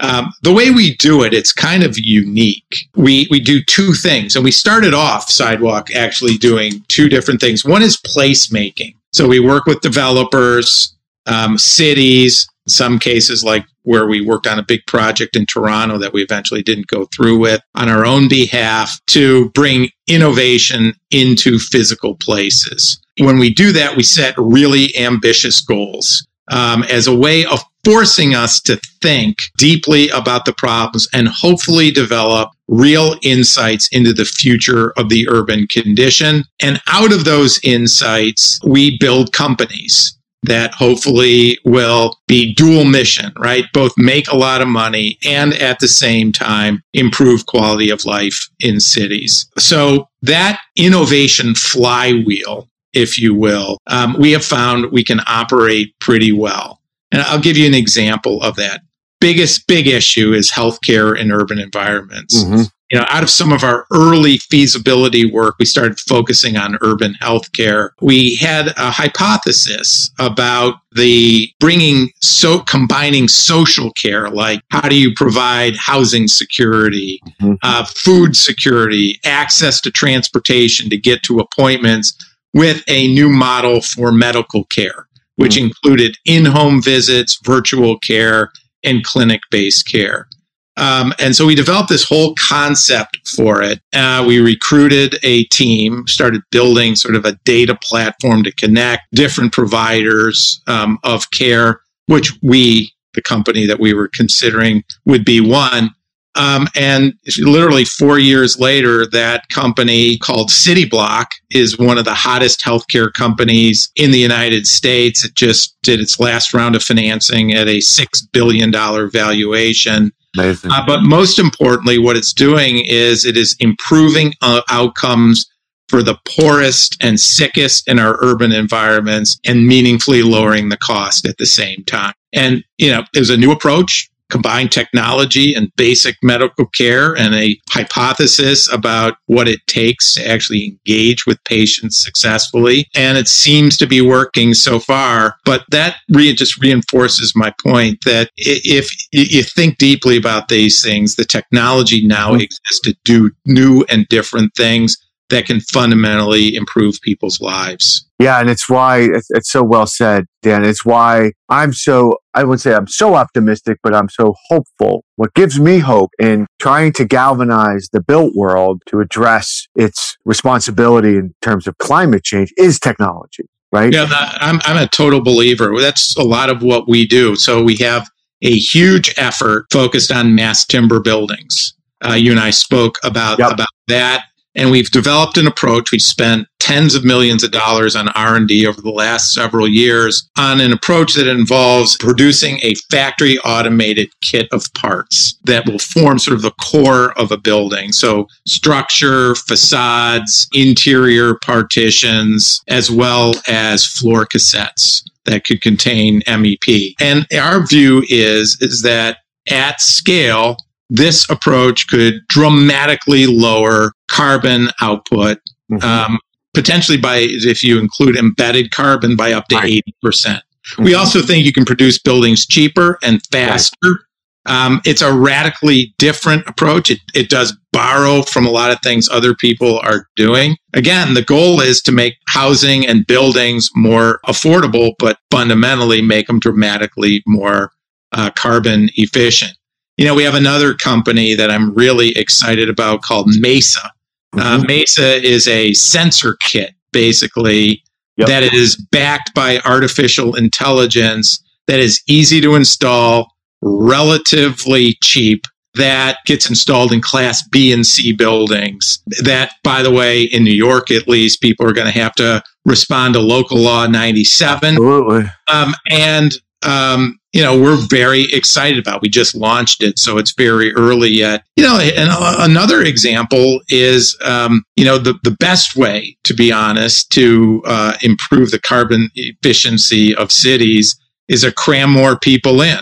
Um, 0.00 0.32
the 0.42 0.52
way 0.52 0.70
we 0.70 0.94
do 0.96 1.22
it, 1.22 1.32
it's 1.32 1.54
kind 1.54 1.82
of 1.82 1.96
unique. 1.96 2.88
We 2.96 3.26
we 3.30 3.40
do 3.40 3.62
two 3.62 3.94
things, 3.94 4.36
and 4.36 4.44
we 4.44 4.50
started 4.50 4.92
off 4.92 5.30
Sidewalk 5.30 5.88
actually 5.94 6.36
doing 6.36 6.84
two 6.88 7.08
different 7.08 7.40
things. 7.40 7.64
One 7.64 7.82
is 7.82 7.96
placemaking. 7.96 8.94
So 9.14 9.26
we 9.26 9.40
work 9.40 9.64
with 9.64 9.80
developers, 9.80 10.94
um, 11.24 11.56
cities, 11.56 12.46
some 12.68 12.98
cases 12.98 13.44
like 13.44 13.64
where 13.82 14.06
we 14.06 14.20
worked 14.20 14.46
on 14.46 14.58
a 14.58 14.64
big 14.64 14.80
project 14.86 15.36
in 15.36 15.46
Toronto 15.46 15.98
that 15.98 16.12
we 16.12 16.22
eventually 16.22 16.62
didn't 16.62 16.88
go 16.88 17.06
through 17.14 17.38
with 17.38 17.60
on 17.74 17.88
our 17.88 18.04
own 18.04 18.28
behalf 18.28 18.98
to 19.06 19.50
bring 19.50 19.88
innovation 20.08 20.92
into 21.10 21.58
physical 21.58 22.16
places. 22.16 23.00
When 23.18 23.38
we 23.38 23.52
do 23.54 23.72
that, 23.72 23.96
we 23.96 24.02
set 24.02 24.34
really 24.36 24.96
ambitious 24.96 25.60
goals 25.60 26.26
um, 26.50 26.82
as 26.84 27.06
a 27.06 27.16
way 27.16 27.44
of 27.44 27.62
forcing 27.84 28.34
us 28.34 28.60
to 28.60 28.80
think 29.00 29.38
deeply 29.56 30.08
about 30.08 30.44
the 30.44 30.54
problems 30.54 31.08
and 31.12 31.28
hopefully 31.28 31.90
develop 31.90 32.50
real 32.66 33.16
insights 33.22 33.88
into 33.92 34.12
the 34.12 34.24
future 34.24 34.92
of 34.96 35.08
the 35.08 35.28
urban 35.28 35.68
condition. 35.68 36.42
And 36.60 36.80
out 36.88 37.12
of 37.12 37.24
those 37.24 37.60
insights, 37.62 38.58
we 38.66 38.98
build 38.98 39.32
companies 39.32 40.15
that 40.46 40.74
hopefully 40.74 41.58
will 41.64 42.18
be 42.26 42.54
dual 42.54 42.84
mission, 42.84 43.32
right? 43.38 43.64
Both 43.72 43.92
make 43.96 44.28
a 44.28 44.36
lot 44.36 44.60
of 44.60 44.68
money 44.68 45.18
and 45.24 45.54
at 45.54 45.78
the 45.78 45.88
same 45.88 46.32
time 46.32 46.82
improve 46.92 47.46
quality 47.46 47.90
of 47.90 48.04
life 48.04 48.48
in 48.60 48.80
cities. 48.80 49.48
So 49.58 50.08
that 50.22 50.60
innovation 50.76 51.54
flywheel, 51.54 52.68
if 52.92 53.18
you 53.18 53.34
will, 53.34 53.78
um, 53.86 54.16
we 54.18 54.32
have 54.32 54.44
found 54.44 54.90
we 54.92 55.04
can 55.04 55.20
operate 55.26 55.94
pretty 56.00 56.32
well. 56.32 56.80
And 57.12 57.22
I'll 57.22 57.40
give 57.40 57.56
you 57.56 57.66
an 57.66 57.74
example 57.74 58.42
of 58.42 58.56
that. 58.56 58.80
Biggest 59.20 59.66
big 59.66 59.86
issue 59.86 60.32
is 60.32 60.50
healthcare 60.50 61.16
in 61.16 61.32
urban 61.32 61.58
environments. 61.58 62.42
Mm-hmm. 62.42 62.62
You 62.90 62.98
know, 62.98 63.06
out 63.08 63.22
of 63.22 63.30
some 63.30 63.52
of 63.52 63.64
our 63.64 63.84
early 63.92 64.38
feasibility 64.38 65.30
work, 65.30 65.56
we 65.58 65.64
started 65.64 65.98
focusing 65.98 66.56
on 66.56 66.78
urban 66.82 67.14
healthcare. 67.20 67.90
We 68.00 68.36
had 68.36 68.68
a 68.76 68.90
hypothesis 68.90 70.10
about 70.18 70.76
the 70.92 71.48
bringing 71.58 72.10
so 72.20 72.60
combining 72.60 73.28
social 73.28 73.92
care, 73.92 74.30
like 74.30 74.60
how 74.70 74.88
do 74.88 74.96
you 74.96 75.12
provide 75.14 75.76
housing 75.76 76.28
security, 76.28 77.20
mm-hmm. 77.40 77.54
uh, 77.62 77.84
food 77.86 78.36
security, 78.36 79.18
access 79.24 79.80
to 79.80 79.90
transportation 79.90 80.88
to 80.90 80.96
get 80.96 81.22
to 81.24 81.40
appointments 81.40 82.16
with 82.54 82.82
a 82.86 83.08
new 83.08 83.28
model 83.28 83.82
for 83.82 84.12
medical 84.12 84.64
care 84.64 85.06
which 85.36 85.56
mm 85.56 85.66
included 85.66 86.16
in 86.24 86.44
home 86.44 86.80
visits, 86.82 87.38
virtual 87.44 87.98
care, 87.98 88.50
and 88.84 89.04
clinic 89.04 89.40
based 89.50 89.88
care. 89.88 90.28
Um, 90.76 91.12
and 91.18 91.34
so 91.34 91.46
we 91.46 91.54
developed 91.54 91.88
this 91.88 92.04
whole 92.04 92.34
concept 92.34 93.26
for 93.28 93.62
it. 93.62 93.80
Uh, 93.94 94.24
we 94.26 94.40
recruited 94.40 95.18
a 95.22 95.44
team, 95.44 96.06
started 96.06 96.42
building 96.50 96.96
sort 96.96 97.14
of 97.14 97.24
a 97.24 97.38
data 97.44 97.78
platform 97.82 98.42
to 98.44 98.52
connect 98.52 99.02
different 99.12 99.52
providers 99.52 100.60
um, 100.66 100.98
of 101.02 101.30
care, 101.30 101.80
which 102.06 102.32
we, 102.42 102.92
the 103.14 103.22
company 103.22 103.66
that 103.66 103.80
we 103.80 103.94
were 103.94 104.10
considering, 104.14 104.82
would 105.06 105.24
be 105.24 105.40
one. 105.40 105.90
Um, 106.36 106.68
and 106.76 107.14
literally 107.38 107.86
four 107.86 108.18
years 108.18 108.58
later, 108.58 109.06
that 109.06 109.48
company 109.48 110.18
called 110.18 110.50
Cityblock 110.50 111.26
is 111.50 111.78
one 111.78 111.96
of 111.96 112.04
the 112.04 112.12
hottest 112.12 112.60
healthcare 112.60 113.10
companies 113.10 113.90
in 113.96 114.10
the 114.10 114.18
United 114.18 114.66
States. 114.66 115.24
It 115.24 115.34
just 115.34 115.76
did 115.82 115.98
its 115.98 116.20
last 116.20 116.52
round 116.52 116.76
of 116.76 116.82
financing 116.82 117.54
at 117.54 117.68
a 117.68 117.78
$6 117.78 118.06
billion 118.32 118.70
valuation. 119.10 120.12
Amazing. 120.36 120.70
Uh, 120.70 120.84
but 120.86 121.02
most 121.02 121.38
importantly, 121.38 121.98
what 121.98 122.16
it's 122.16 122.32
doing 122.32 122.84
is 122.84 123.24
it 123.24 123.36
is 123.36 123.56
improving 123.60 124.34
uh, 124.42 124.62
outcomes 124.70 125.46
for 125.88 126.02
the 126.02 126.18
poorest 126.24 126.96
and 127.00 127.18
sickest 127.18 127.88
in 127.88 127.98
our 127.98 128.16
urban 128.20 128.52
environments 128.52 129.38
and 129.46 129.66
meaningfully 129.66 130.22
lowering 130.22 130.68
the 130.68 130.76
cost 130.78 131.26
at 131.26 131.36
the 131.38 131.46
same 131.46 131.84
time. 131.84 132.12
And, 132.32 132.64
you 132.78 132.90
know, 132.90 133.04
it 133.14 133.18
was 133.18 133.30
a 133.30 133.36
new 133.36 133.52
approach 133.52 134.10
combine 134.30 134.68
technology 134.68 135.54
and 135.54 135.70
basic 135.76 136.16
medical 136.22 136.66
care 136.66 137.16
and 137.16 137.34
a 137.34 137.58
hypothesis 137.70 138.72
about 138.72 139.18
what 139.26 139.48
it 139.48 139.60
takes 139.66 140.14
to 140.14 140.28
actually 140.28 140.66
engage 140.66 141.26
with 141.26 141.42
patients 141.44 142.02
successfully. 142.02 142.88
And 142.94 143.18
it 143.18 143.28
seems 143.28 143.76
to 143.78 143.86
be 143.86 144.00
working 144.00 144.54
so 144.54 144.78
far. 144.78 145.36
But 145.44 145.64
that 145.70 145.96
re- 146.12 146.34
just 146.34 146.60
reinforces 146.60 147.34
my 147.36 147.52
point 147.62 147.98
that 148.04 148.30
if 148.36 148.90
you 149.12 149.42
think 149.42 149.78
deeply 149.78 150.16
about 150.16 150.48
these 150.48 150.82
things, 150.82 151.16
the 151.16 151.24
technology 151.24 152.06
now 152.06 152.32
mm-hmm. 152.32 152.40
exists 152.40 152.80
to 152.84 152.96
do 153.04 153.30
new 153.44 153.84
and 153.88 154.06
different 154.08 154.52
things 154.56 154.96
that 155.28 155.46
can 155.46 155.60
fundamentally 155.60 156.54
improve 156.54 157.00
people's 157.02 157.40
lives. 157.40 158.06
Yeah, 158.18 158.40
and 158.40 158.48
it's 158.48 158.68
why 158.68 159.00
it's, 159.00 159.28
it's, 159.30 159.50
so 159.50 159.62
well 159.62 159.86
said, 159.86 160.26
Dan. 160.42 160.64
It's 160.64 160.84
why 160.84 161.32
I'm 161.48 161.72
so 161.72 162.18
I 162.36 162.44
wouldn't 162.44 162.60
say 162.60 162.74
I'm 162.74 162.86
so 162.86 163.14
optimistic, 163.14 163.78
but 163.82 163.94
I'm 163.94 164.10
so 164.10 164.34
hopeful. 164.48 165.04
What 165.16 165.32
gives 165.34 165.58
me 165.58 165.78
hope 165.78 166.10
in 166.18 166.46
trying 166.60 166.92
to 166.92 167.06
galvanize 167.06 167.88
the 167.92 168.02
built 168.02 168.34
world 168.34 168.82
to 168.88 169.00
address 169.00 169.66
its 169.74 170.16
responsibility 170.26 171.16
in 171.16 171.34
terms 171.40 171.66
of 171.66 171.78
climate 171.78 172.24
change 172.24 172.52
is 172.58 172.78
technology, 172.78 173.44
right? 173.72 173.90
Yeah, 173.90 174.06
I'm, 174.10 174.60
I'm 174.66 174.76
a 174.76 174.86
total 174.86 175.22
believer. 175.22 175.72
That's 175.80 176.14
a 176.18 176.22
lot 176.22 176.50
of 176.50 176.62
what 176.62 176.86
we 176.86 177.06
do. 177.06 177.36
So 177.36 177.62
we 177.62 177.76
have 177.76 178.06
a 178.42 178.54
huge 178.54 179.14
effort 179.16 179.64
focused 179.72 180.12
on 180.12 180.34
mass 180.34 180.66
timber 180.66 181.00
buildings. 181.00 181.74
Uh, 182.06 182.12
you 182.12 182.32
and 182.32 182.40
I 182.40 182.50
spoke 182.50 182.98
about, 183.02 183.38
yep. 183.38 183.52
about 183.52 183.68
that 183.88 184.26
and 184.56 184.70
we've 184.70 184.90
developed 184.90 185.36
an 185.38 185.46
approach. 185.46 185.92
We 185.92 185.98
spent 185.98 186.48
tens 186.58 186.96
of 186.96 187.04
millions 187.04 187.44
of 187.44 187.52
dollars 187.52 187.94
on 187.94 188.08
r&d 188.08 188.66
over 188.66 188.80
the 188.80 188.90
last 188.90 189.32
several 189.32 189.68
years 189.68 190.28
on 190.36 190.60
an 190.60 190.72
approach 190.72 191.14
that 191.14 191.28
involves 191.28 191.96
producing 191.98 192.58
a 192.62 192.74
factory 192.90 193.38
automated 193.40 194.08
kit 194.20 194.48
of 194.52 194.64
parts 194.74 195.38
that 195.44 195.66
will 195.66 195.78
form 195.78 196.18
sort 196.18 196.34
of 196.34 196.42
the 196.42 196.50
core 196.60 197.16
of 197.20 197.30
a 197.30 197.36
building. 197.36 197.92
So 197.92 198.26
structure 198.48 199.36
facades 199.36 200.48
interior 200.52 201.36
partitions 201.36 202.62
as 202.66 202.90
well 202.90 203.34
as 203.46 203.86
floor 203.86 204.26
cassettes 204.26 205.02
that 205.26 205.44
could 205.44 205.60
contain 205.60 206.22
mep 206.26 206.94
and 207.00 207.26
our 207.32 207.66
view 207.66 208.04
is 208.08 208.56
is 208.60 208.82
that 208.82 209.18
at 209.48 209.80
scale 209.80 210.56
this 210.88 211.28
approach 211.30 211.88
could 211.88 212.14
dramatically 212.28 213.26
lower 213.26 213.92
carbon 214.08 214.68
output, 214.80 215.38
mm-hmm. 215.70 215.84
um, 215.84 216.18
potentially 216.54 216.98
by, 216.98 217.18
if 217.20 217.62
you 217.62 217.78
include 217.78 218.16
embedded 218.16 218.70
carbon, 218.70 219.16
by 219.16 219.32
up 219.32 219.46
to 219.48 219.56
right. 219.56 219.82
80%. 220.04 220.04
mm 220.04 220.40
hmm 220.76 220.82
We 220.82 220.94
also 220.94 221.22
think 221.22 221.44
you 221.44 221.52
can 221.52 221.64
produce 221.64 221.96
buildings 221.96 222.44
cheaper 222.44 222.98
and 223.00 223.20
faster. 223.30 223.76
Right. 223.84 224.00
Um, 224.46 224.80
it's 224.84 225.02
a 225.02 225.12
radically 225.12 225.94
different 225.98 226.46
approach. 226.48 226.90
It, 226.90 227.00
it 227.14 227.28
does 227.28 227.56
borrow 227.72 228.22
from 228.22 228.46
a 228.46 228.50
lot 228.50 228.70
of 228.70 228.80
things 228.80 229.08
other 229.08 229.34
people 229.34 229.78
are 229.80 230.06
doing. 230.16 230.56
Again, 230.72 231.14
the 231.14 231.22
goal 231.22 231.60
is 231.60 231.82
to 231.82 231.92
make 231.92 232.14
housing 232.28 232.86
and 232.86 233.06
buildings 233.06 233.68
more 233.74 234.20
affordable, 234.26 234.92
but 234.98 235.18
fundamentally 235.30 236.00
make 236.00 236.26
them 236.26 236.38
dramatically 236.38 237.22
more 237.26 237.70
uh, 238.12 238.30
carbon 238.30 238.88
efficient. 238.96 239.52
You 239.96 240.04
know, 240.04 240.14
we 240.14 240.24
have 240.24 240.34
another 240.34 240.74
company 240.74 241.34
that 241.34 241.50
I'm 241.50 241.74
really 241.74 242.10
excited 242.16 242.68
about 242.68 243.02
called 243.02 243.28
Mesa. 243.38 243.92
Uh, 244.34 244.58
mm-hmm. 244.58 244.66
Mesa 244.66 245.24
is 245.26 245.48
a 245.48 245.72
sensor 245.72 246.36
kit, 246.40 246.74
basically, 246.92 247.82
yep. 248.16 248.28
that 248.28 248.42
is 248.42 248.76
backed 248.76 249.34
by 249.34 249.60
artificial 249.64 250.34
intelligence 250.34 251.42
that 251.66 251.80
is 251.80 252.02
easy 252.06 252.40
to 252.40 252.54
install, 252.54 253.32
relatively 253.62 254.96
cheap, 255.02 255.46
that 255.76 256.18
gets 256.26 256.48
installed 256.48 256.92
in 256.92 257.00
class 257.00 257.46
B 257.48 257.72
and 257.72 257.86
C 257.86 258.12
buildings. 258.12 259.02
That, 259.22 259.52
by 259.62 259.82
the 259.82 259.90
way, 259.90 260.22
in 260.22 260.44
New 260.44 260.54
York 260.54 260.90
at 260.90 261.06
least, 261.06 261.40
people 261.40 261.66
are 261.66 261.72
going 261.72 261.90
to 261.90 261.98
have 261.98 262.14
to 262.14 262.42
respond 262.64 263.14
to 263.14 263.20
local 263.20 263.58
law 263.58 263.86
97. 263.86 264.70
Absolutely. 264.70 265.24
Um, 265.48 265.74
and 265.90 266.32
um, 266.66 267.18
you 267.36 267.42
know, 267.42 267.60
we're 267.60 267.76
very 267.90 268.32
excited 268.32 268.78
about. 268.78 269.02
We 269.02 269.10
just 269.10 269.34
launched 269.34 269.82
it, 269.82 269.98
so 269.98 270.16
it's 270.16 270.32
very 270.32 270.72
early 270.74 271.10
yet. 271.10 271.44
You 271.54 271.64
know, 271.64 271.78
and 271.78 272.08
another 272.50 272.80
example 272.80 273.60
is, 273.68 274.16
um, 274.24 274.64
you 274.74 274.86
know, 274.86 274.96
the, 274.96 275.18
the 275.22 275.32
best 275.32 275.76
way, 275.76 276.16
to 276.24 276.32
be 276.32 276.50
honest, 276.50 277.12
to 277.12 277.62
uh, 277.66 277.92
improve 278.00 278.52
the 278.52 278.58
carbon 278.58 279.10
efficiency 279.16 280.14
of 280.14 280.32
cities 280.32 280.98
is 281.28 281.42
to 281.42 281.52
cram 281.52 281.90
more 281.90 282.18
people 282.18 282.62
in. 282.62 282.78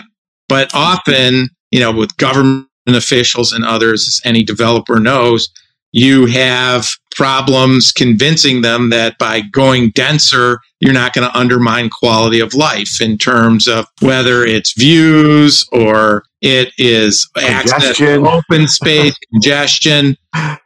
But 0.47 0.73
often, 0.73 1.49
you 1.71 1.81
know, 1.81 1.91
with 1.91 2.15
government 2.15 2.69
officials 2.87 3.51
and 3.51 3.65
others, 3.65 4.07
as 4.07 4.21
any 4.23 4.41
developer 4.41 5.01
knows, 5.01 5.49
you 5.95 6.25
have 6.25 6.89
problems 7.15 7.93
convincing 7.93 8.61
them 8.61 8.89
that 8.89 9.17
by 9.17 9.39
going 9.39 9.91
denser, 9.91 10.59
you're 10.81 10.93
not 10.93 11.13
going 11.13 11.25
to 11.25 11.37
undermine 11.37 11.89
quality 11.89 12.41
of 12.41 12.53
life 12.53 12.99
in 12.99 13.17
terms 13.17 13.65
of 13.65 13.87
whether 14.01 14.43
it's 14.43 14.73
views 14.77 15.65
or 15.71 16.23
it 16.41 16.73
is 16.77 17.29
access 17.37 17.95
to 17.95 18.29
open 18.29 18.67
space, 18.67 19.15
congestion. 19.31 20.17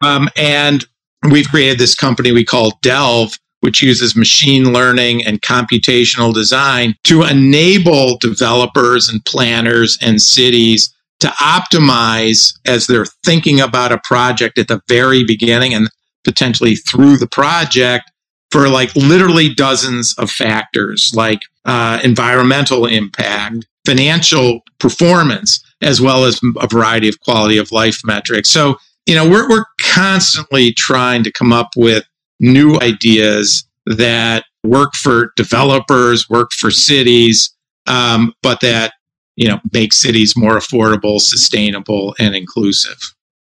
Um, 0.01 0.29
and 0.35 0.83
we've 1.29 1.47
created 1.47 1.77
this 1.77 1.93
company 1.93 2.31
we 2.31 2.43
call 2.43 2.79
Delve, 2.81 3.37
which 3.59 3.83
uses 3.83 4.15
machine 4.15 4.73
learning 4.73 5.23
and 5.27 5.43
computational 5.43 6.33
design 6.33 6.95
to 7.03 7.21
enable 7.21 8.17
developers 8.17 9.07
and 9.07 9.23
planners 9.25 9.95
and 10.01 10.19
cities 10.19 10.91
to 11.19 11.27
optimize 11.27 12.53
as 12.65 12.87
they're 12.87 13.05
thinking 13.25 13.59
about 13.59 13.91
a 13.91 14.01
project 14.03 14.57
at 14.57 14.67
the 14.67 14.81
very 14.87 15.23
beginning 15.23 15.73
and 15.73 15.89
potentially 16.23 16.75
through 16.75 17.17
the 17.17 17.27
project 17.27 18.09
for 18.51 18.67
like 18.67 18.95
literally 18.95 19.53
dozens 19.53 20.15
of 20.17 20.31
factors 20.31 21.11
like 21.13 21.41
uh, 21.65 21.99
environmental 22.03 22.85
impact, 22.85 23.65
financial 23.85 24.61
performance, 24.79 25.63
as 25.81 26.01
well 26.01 26.25
as 26.25 26.39
a 26.57 26.67
variety 26.67 27.07
of 27.07 27.19
quality 27.19 27.57
of 27.57 27.71
life 27.71 27.99
metrics. 28.03 28.49
So, 28.49 28.77
you 29.05 29.15
know, 29.15 29.27
we're, 29.27 29.49
we're 29.49 29.65
constantly 29.79 30.73
trying 30.73 31.23
to 31.23 31.31
come 31.31 31.53
up 31.53 31.69
with 31.75 32.05
new 32.39 32.79
ideas 32.81 33.67
that 33.85 34.45
work 34.63 34.93
for 34.93 35.31
developers, 35.35 36.29
work 36.29 36.51
for 36.51 36.71
cities, 36.71 37.53
um, 37.87 38.33
but 38.41 38.61
that 38.61 38.93
you 39.39 39.47
know, 39.47 39.59
make 39.71 39.93
cities 39.93 40.35
more 40.35 40.57
affordable, 40.57 41.19
sustainable, 41.21 42.13
and 42.19 42.35
inclusive. 42.35 42.97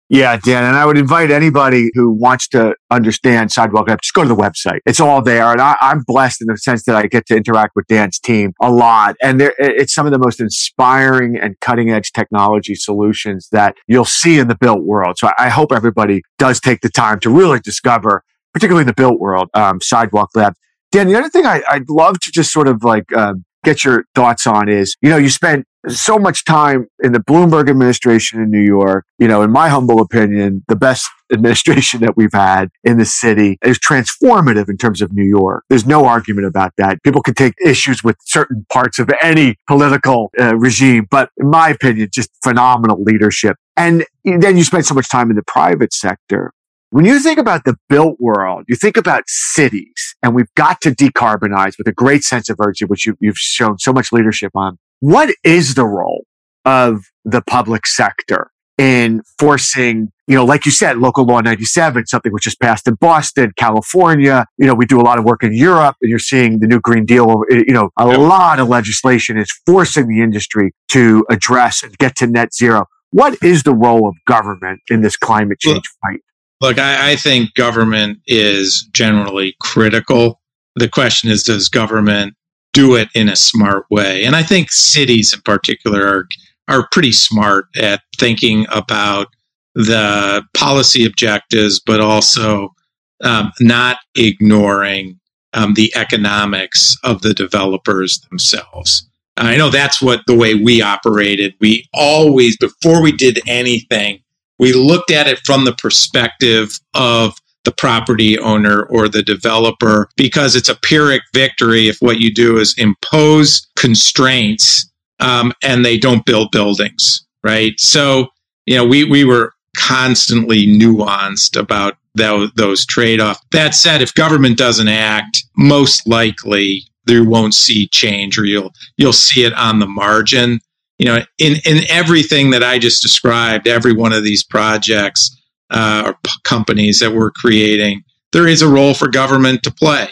Yeah, 0.10 0.38
Dan, 0.38 0.64
and 0.64 0.76
I 0.78 0.86
would 0.86 0.98
invite 0.98 1.32
anybody 1.32 1.90
who 1.94 2.12
wants 2.12 2.48
to 2.50 2.76
understand 2.92 3.52
Sidewalk 3.52 3.90
Lab, 3.90 4.02
just 4.02 4.14
go 4.14 4.22
to 4.22 4.28
the 4.28 4.36
website. 4.36 4.80
It's 4.86 5.02
all 5.02 5.22
there. 5.22 5.52
And 5.52 5.60
I, 5.60 5.76
am 5.82 6.04
blessed 6.06 6.42
in 6.42 6.48
the 6.48 6.58
sense 6.58 6.84
that 6.84 6.96
I 6.96 7.08
get 7.08 7.26
to 7.26 7.36
interact 7.36 7.74
with 7.76 7.88
Dan's 7.88 8.20
team 8.20 8.54
a 8.62 8.72
lot. 8.72 9.18
And 9.22 9.42
it's 9.58 9.94
some 9.94 10.06
of 10.06 10.14
the 10.14 10.20
most 10.20 10.40
inspiring 10.40 11.36
and 11.36 11.60
cutting 11.60 11.90
edge 11.90 12.14
technology 12.14 12.76
solutions 12.76 13.50
that 13.52 13.76
you'll 13.88 14.06
see 14.06 14.40
in 14.40 14.48
the 14.48 14.56
built 14.56 14.84
world. 14.84 15.18
So 15.18 15.28
I, 15.28 15.48
I 15.48 15.50
hope 15.50 15.74
everybody 15.74 16.22
does 16.38 16.62
take 16.62 16.82
the 16.82 16.90
time 16.90 17.20
to 17.22 17.30
really 17.30 17.60
discover, 17.60 18.24
particularly 18.54 18.84
in 18.84 18.88
the 18.88 18.94
built 18.94 19.20
world, 19.20 19.50
um, 19.56 19.82
Sidewalk 19.82 20.30
Lab. 20.36 20.54
Dan, 20.92 21.08
the 21.08 21.16
other 21.16 21.30
thing 21.30 21.46
I, 21.46 21.62
would 21.74 21.90
love 21.90 22.20
to 22.20 22.32
just 22.32 22.54
sort 22.54 22.70
of 22.70 22.82
like 22.82 23.12
um, 23.14 23.44
get 23.66 23.84
your 23.84 24.06
thoughts 24.16 24.48
on 24.48 24.70
is, 24.70 24.96
you 25.02 25.10
know, 25.10 25.18
you 25.18 25.30
spent 25.30 25.66
so 25.88 26.18
much 26.18 26.46
time 26.46 26.88
in 27.04 27.12
the 27.12 27.20
Bloomberg 27.20 27.70
administration 27.70 28.42
in 28.42 28.52
New 28.52 28.62
York. 28.62 29.06
You 29.20 29.28
know, 29.28 29.42
in 29.42 29.52
my 29.52 29.70
humble 29.70 30.02
opinion, 30.02 30.64
the 30.68 30.76
best 30.76 31.08
administration 31.34 32.02
that 32.02 32.16
we've 32.16 32.34
had 32.34 32.70
in 32.84 32.98
the 32.98 33.06
city 33.06 33.58
is 33.64 33.80
transformative 33.80 34.70
in 34.70 34.78
terms 34.78 35.02
of 35.02 35.14
New 35.14 35.26
York. 35.26 35.64
There's 35.70 35.86
no 35.86 36.06
argument 36.06 36.48
about 36.48 36.74
that. 36.78 37.02
People 37.04 37.22
can 37.22 37.34
take 37.34 37.54
issues 37.64 38.04
with 38.04 38.16
certain 38.26 38.66
parts 38.72 39.00
of 39.00 39.10
any 39.22 39.56
political 39.68 40.32
uh, 40.40 40.56
regime, 40.56 41.08
but 41.10 41.30
in 41.38 41.50
my 41.50 41.70
opinion, 41.70 42.10
just 42.14 42.30
phenomenal 42.44 43.02
leadership. 43.04 43.58
And 43.76 44.06
then 44.24 44.58
you 44.58 44.64
spend 44.64 44.86
so 44.86 44.96
much 44.96 45.10
time 45.10 45.30
in 45.30 45.36
the 45.36 45.44
private 45.44 45.94
sector. 45.94 46.52
When 46.90 47.06
you 47.06 47.20
think 47.20 47.38
about 47.38 47.66
the 47.66 47.76
built 47.90 48.16
world, 48.20 48.64
you 48.70 48.78
think 48.78 48.96
about 48.96 49.24
cities, 49.28 50.16
and 50.24 50.34
we've 50.34 50.54
got 50.56 50.80
to 50.82 50.92
decarbonize 50.92 51.78
with 51.78 51.88
a 51.88 51.92
great 51.92 52.24
sense 52.24 52.50
of 52.50 52.58
urgency, 52.62 52.86
which 52.86 53.06
you, 53.06 53.18
you've 53.20 53.38
shown 53.38 53.78
so 53.78 53.92
much 53.92 54.14
leadership 54.14 54.52
on. 54.56 54.78
What 55.00 55.34
is 55.44 55.76
the 55.76 55.86
role 55.86 56.26
of 56.66 57.06
the 57.24 57.42
public 57.42 57.86
sector 57.86 58.50
in 58.78 59.22
forcing, 59.40 60.12
you 60.28 60.36
know, 60.36 60.46
like 60.46 60.66
you 60.66 60.72
said, 60.72 60.98
local 60.98 61.26
law 61.26 61.42
97, 61.42 62.06
something 62.06 62.32
which 62.32 62.46
is 62.46 62.56
passed 62.56 62.88
in 62.88 62.94
Boston, 62.96 63.52
California. 63.58 64.46
You 64.58 64.68
know, 64.68 64.76
we 64.76 64.86
do 64.86 65.00
a 65.00 65.02
lot 65.02 65.18
of 65.18 65.26
work 65.26 65.44
in 65.44 65.54
Europe 65.54 65.96
and 66.02 66.10
you're 66.10 66.20
seeing 66.20 66.60
the 66.60 66.68
new 66.68 66.80
Green 66.80 67.06
Deal. 67.06 67.30
Uh, 67.30 67.56
you 67.56 67.74
know, 67.74 67.90
a 67.98 68.08
yep. 68.08 68.20
lot 68.20 68.60
of 68.60 68.68
legislation 68.68 69.38
is 69.38 69.50
forcing 69.66 70.08
the 70.08 70.22
industry 70.22 70.74
to 70.90 71.26
address 71.30 71.82
and 71.84 71.98
get 71.98 72.16
to 72.18 72.28
net 72.28 72.54
zero. 72.54 72.86
What 73.12 73.38
is 73.42 73.64
the 73.64 73.74
role 73.74 74.08
of 74.08 74.16
government 74.28 74.82
in 74.90 75.02
this 75.02 75.18
climate 75.18 75.60
change 75.60 75.76
look, 75.76 75.84
fight? 76.06 76.22
Look, 76.62 76.78
I, 76.78 77.12
I 77.12 77.16
think 77.16 77.54
government 77.56 78.20
is 78.28 78.88
generally 78.92 79.56
critical. 79.62 80.40
The 80.76 80.90
question 80.90 81.32
is, 81.32 81.44
does 81.44 81.70
government 81.70 82.36
do 82.78 82.94
it 82.96 83.10
in 83.16 83.28
a 83.28 83.36
smart 83.36 83.88
way. 83.90 84.24
And 84.24 84.36
I 84.36 84.44
think 84.44 84.72
cities 84.72 85.34
in 85.34 85.42
particular 85.42 86.06
are, 86.06 86.28
are 86.68 86.88
pretty 86.92 87.12
smart 87.12 87.66
at 87.76 88.02
thinking 88.20 88.68
about 88.72 89.30
the 89.74 90.44
policy 90.56 91.04
objectives, 91.04 91.82
but 91.84 92.00
also 92.00 92.76
um, 93.24 93.52
not 93.60 93.98
ignoring 94.16 95.20
um, 95.54 95.74
the 95.74 95.92
economics 95.96 96.96
of 97.04 97.24
the 97.24 97.34
developers 97.34 98.20
themselves. 98.30 99.10
I 99.38 99.58
know 99.58 99.70
that's 99.70 100.00
what 100.00 100.22
the 100.28 100.36
way 100.36 100.54
we 100.54 100.82
operated. 100.82 101.56
We 101.60 101.88
always, 101.96 102.58
before 102.58 103.02
we 103.02 103.12
did 103.12 103.40
anything, 103.48 104.20
we 104.60 104.74
looked 104.74 105.10
at 105.10 105.28
it 105.28 105.40
from 105.46 105.66
the 105.66 105.74
perspective 105.74 106.80
of 106.94 107.36
the 107.68 107.74
property 107.74 108.40
owner 108.40 108.84
or 108.84 109.10
the 109.10 109.22
developer 109.22 110.08
because 110.16 110.56
it's 110.56 110.70
a 110.70 110.76
Pyrrhic 110.76 111.22
victory 111.34 111.90
if 111.90 111.98
what 112.00 112.22
you 112.22 112.34
do 112.34 112.58
is 112.58 112.74
impose 112.78 113.68
constraints 113.76 114.90
um, 115.20 115.52
and 115.62 115.84
they 115.84 115.98
don't 115.98 116.26
build 116.26 116.52
buildings, 116.52 117.28
right? 117.44 117.78
So, 117.78 118.30
you 118.66 118.78
know, 118.78 118.86
we, 118.86 119.04
we 119.04 119.26
were 119.26 119.54
constantly 119.76 120.66
nuanced 120.66 121.60
about 121.60 121.98
those, 122.16 122.86
trade 122.86 123.20
offs. 123.20 123.42
That 123.52 123.76
said, 123.76 124.02
if 124.02 124.14
government 124.14 124.58
doesn't 124.58 124.88
act, 124.88 125.44
most 125.58 126.08
likely 126.08 126.84
you 127.06 127.26
won't 127.26 127.54
see 127.54 127.90
change 127.90 128.40
or 128.40 128.46
you'll, 128.46 128.72
you'll 128.96 129.12
see 129.12 129.44
it 129.44 129.54
on 129.56 129.80
the 129.80 129.88
margin. 129.88 130.62
You 131.00 131.08
know, 131.08 131.20
in, 131.38 131.58
in 131.66 131.84
everything 131.90 132.52
that 132.52 132.64
I 132.64 132.80
just 132.80 133.04
described, 133.04 133.68
every 133.68 133.92
one 133.92 134.14
of 134.14 134.24
these 134.24 134.46
projects 134.46 135.37
uh, 135.70 136.04
or 136.08 136.18
p- 136.24 136.32
companies 136.44 137.00
that 137.00 137.14
we're 137.14 137.32
creating, 137.32 138.04
there 138.32 138.48
is 138.48 138.62
a 138.62 138.68
role 138.68 138.94
for 138.94 139.08
government 139.08 139.64
to 139.64 139.72
play. 139.72 140.08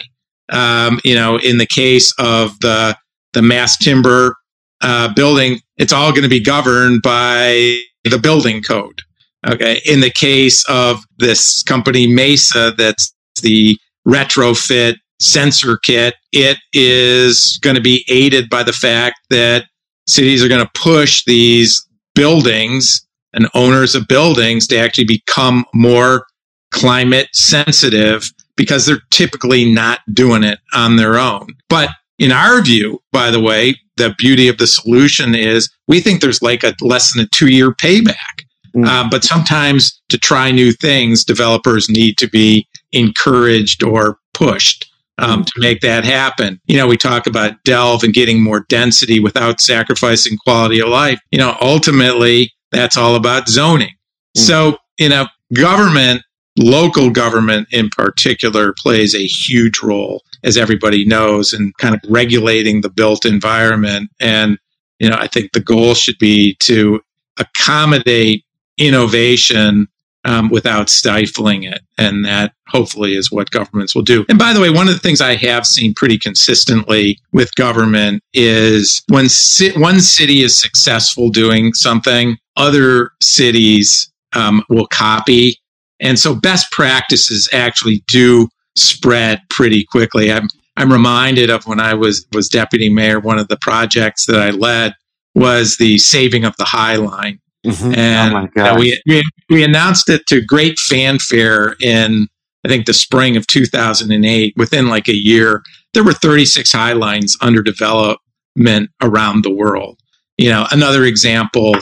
Um, 0.50 1.00
you 1.04 1.14
know, 1.14 1.38
in 1.38 1.58
the 1.58 1.66
case 1.66 2.14
of 2.18 2.58
the 2.60 2.96
the 3.32 3.42
mass 3.42 3.76
timber 3.76 4.36
uh, 4.80 5.12
building, 5.14 5.60
it's 5.76 5.92
all 5.92 6.10
going 6.10 6.22
to 6.22 6.28
be 6.28 6.40
governed 6.40 7.02
by 7.02 7.78
the 8.04 8.18
building 8.18 8.62
code. 8.62 9.00
Okay. 9.46 9.80
In 9.84 10.00
the 10.00 10.10
case 10.10 10.64
of 10.68 11.04
this 11.18 11.62
company 11.62 12.06
Mesa, 12.06 12.72
that's 12.76 13.14
the 13.42 13.76
retrofit 14.06 14.96
sensor 15.20 15.78
kit, 15.78 16.14
it 16.32 16.58
is 16.72 17.58
going 17.62 17.76
to 17.76 17.82
be 17.82 18.04
aided 18.08 18.48
by 18.48 18.62
the 18.62 18.72
fact 18.72 19.20
that 19.30 19.64
cities 20.06 20.44
are 20.44 20.48
going 20.48 20.64
to 20.64 20.80
push 20.80 21.24
these 21.24 21.86
buildings 22.14 23.06
and 23.32 23.48
owners 23.54 23.94
of 23.94 24.08
buildings 24.08 24.66
to 24.68 24.78
actually 24.78 25.04
become 25.04 25.64
more 25.74 26.26
climate 26.72 27.28
sensitive 27.32 28.30
because 28.56 28.86
they're 28.86 29.02
typically 29.10 29.70
not 29.70 30.00
doing 30.12 30.42
it 30.42 30.58
on 30.72 30.96
their 30.96 31.18
own. 31.18 31.48
But 31.68 31.90
in 32.18 32.32
our 32.32 32.62
view, 32.62 33.02
by 33.12 33.30
the 33.30 33.40
way, 33.40 33.76
the 33.96 34.14
beauty 34.18 34.48
of 34.48 34.58
the 34.58 34.66
solution 34.66 35.34
is 35.34 35.70
we 35.88 36.00
think 36.00 36.20
there's 36.20 36.42
like 36.42 36.64
a 36.64 36.74
less 36.80 37.12
than 37.12 37.24
a 37.24 37.28
two 37.28 37.48
year 37.48 37.72
payback. 37.72 38.44
Mm. 38.74 38.86
Uh, 38.86 39.08
but 39.10 39.24
sometimes 39.24 40.00
to 40.08 40.18
try 40.18 40.50
new 40.50 40.72
things, 40.72 41.24
developers 41.24 41.88
need 41.88 42.18
to 42.18 42.28
be 42.28 42.66
encouraged 42.92 43.82
or 43.82 44.18
pushed 44.34 44.90
um, 45.18 45.44
to 45.44 45.52
make 45.56 45.80
that 45.80 46.04
happen. 46.04 46.60
You 46.66 46.76
know, 46.76 46.86
we 46.86 46.96
talk 46.96 47.26
about 47.26 47.62
delve 47.64 48.02
and 48.02 48.12
getting 48.12 48.42
more 48.42 48.66
density 48.68 49.18
without 49.18 49.60
sacrificing 49.60 50.36
quality 50.38 50.80
of 50.80 50.88
life. 50.88 51.18
You 51.30 51.38
know, 51.38 51.56
ultimately, 51.60 52.52
that's 52.76 52.96
all 52.96 53.14
about 53.14 53.48
zoning. 53.48 53.94
Mm. 54.36 54.40
So, 54.40 54.78
you 54.98 55.08
know, 55.08 55.26
government, 55.54 56.22
local 56.58 57.10
government 57.10 57.68
in 57.72 57.90
particular, 57.90 58.74
plays 58.78 59.14
a 59.14 59.26
huge 59.26 59.82
role, 59.82 60.22
as 60.44 60.56
everybody 60.56 61.04
knows, 61.04 61.52
in 61.52 61.72
kind 61.78 61.94
of 61.94 62.00
regulating 62.08 62.80
the 62.80 62.90
built 62.90 63.24
environment. 63.24 64.10
And, 64.20 64.58
you 64.98 65.08
know, 65.10 65.16
I 65.18 65.26
think 65.26 65.52
the 65.52 65.60
goal 65.60 65.94
should 65.94 66.18
be 66.18 66.54
to 66.60 67.00
accommodate 67.38 68.44
innovation 68.78 69.86
um, 70.24 70.48
without 70.48 70.88
stifling 70.88 71.62
it. 71.62 71.80
And 71.98 72.24
that 72.24 72.52
hopefully 72.68 73.14
is 73.14 73.30
what 73.30 73.50
governments 73.50 73.94
will 73.94 74.02
do. 74.02 74.24
And 74.28 74.38
by 74.38 74.52
the 74.52 74.60
way, 74.60 74.70
one 74.70 74.88
of 74.88 74.94
the 74.94 75.00
things 75.00 75.20
I 75.20 75.36
have 75.36 75.66
seen 75.66 75.94
pretty 75.94 76.18
consistently 76.18 77.18
with 77.32 77.54
government 77.54 78.22
is 78.34 79.02
when 79.08 79.28
one 79.76 80.00
city 80.00 80.42
is 80.42 80.60
successful 80.60 81.28
doing 81.28 81.74
something, 81.74 82.36
other 82.56 83.10
cities 83.20 84.10
um, 84.34 84.64
will 84.68 84.86
copy. 84.88 85.56
And 86.00 86.18
so 86.18 86.34
best 86.34 86.70
practices 86.72 87.48
actually 87.52 88.02
do 88.08 88.48
spread 88.76 89.40
pretty 89.48 89.84
quickly. 89.84 90.32
I'm, 90.32 90.48
I'm 90.76 90.92
reminded 90.92 91.50
of 91.50 91.66
when 91.66 91.80
I 91.80 91.94
was, 91.94 92.26
was 92.32 92.48
deputy 92.48 92.90
mayor, 92.90 93.20
one 93.20 93.38
of 93.38 93.48
the 93.48 93.58
projects 93.60 94.26
that 94.26 94.40
I 94.40 94.50
led 94.50 94.94
was 95.34 95.76
the 95.76 95.98
saving 95.98 96.44
of 96.44 96.56
the 96.56 96.64
High 96.64 96.96
Line. 96.96 97.38
Mm-hmm. 97.64 97.94
And 97.94 98.50
oh 98.56 98.78
we, 98.78 99.00
we, 99.06 99.22
we 99.48 99.64
announced 99.64 100.10
it 100.10 100.26
to 100.26 100.40
great 100.40 100.78
fanfare 100.78 101.76
in, 101.80 102.28
I 102.66 102.68
think, 102.68 102.86
the 102.86 102.92
spring 102.92 103.36
of 103.36 103.46
2008. 103.46 104.54
Within 104.56 104.88
like 104.88 105.06
a 105.06 105.14
year, 105.14 105.62
there 105.94 106.02
were 106.02 106.12
36 106.12 106.72
high 106.72 106.94
lines 106.94 107.36
under 107.40 107.62
development 107.62 108.90
around 109.00 109.44
the 109.44 109.54
world. 109.54 110.00
You 110.36 110.50
know, 110.50 110.66
another 110.72 111.04
example, 111.04 111.76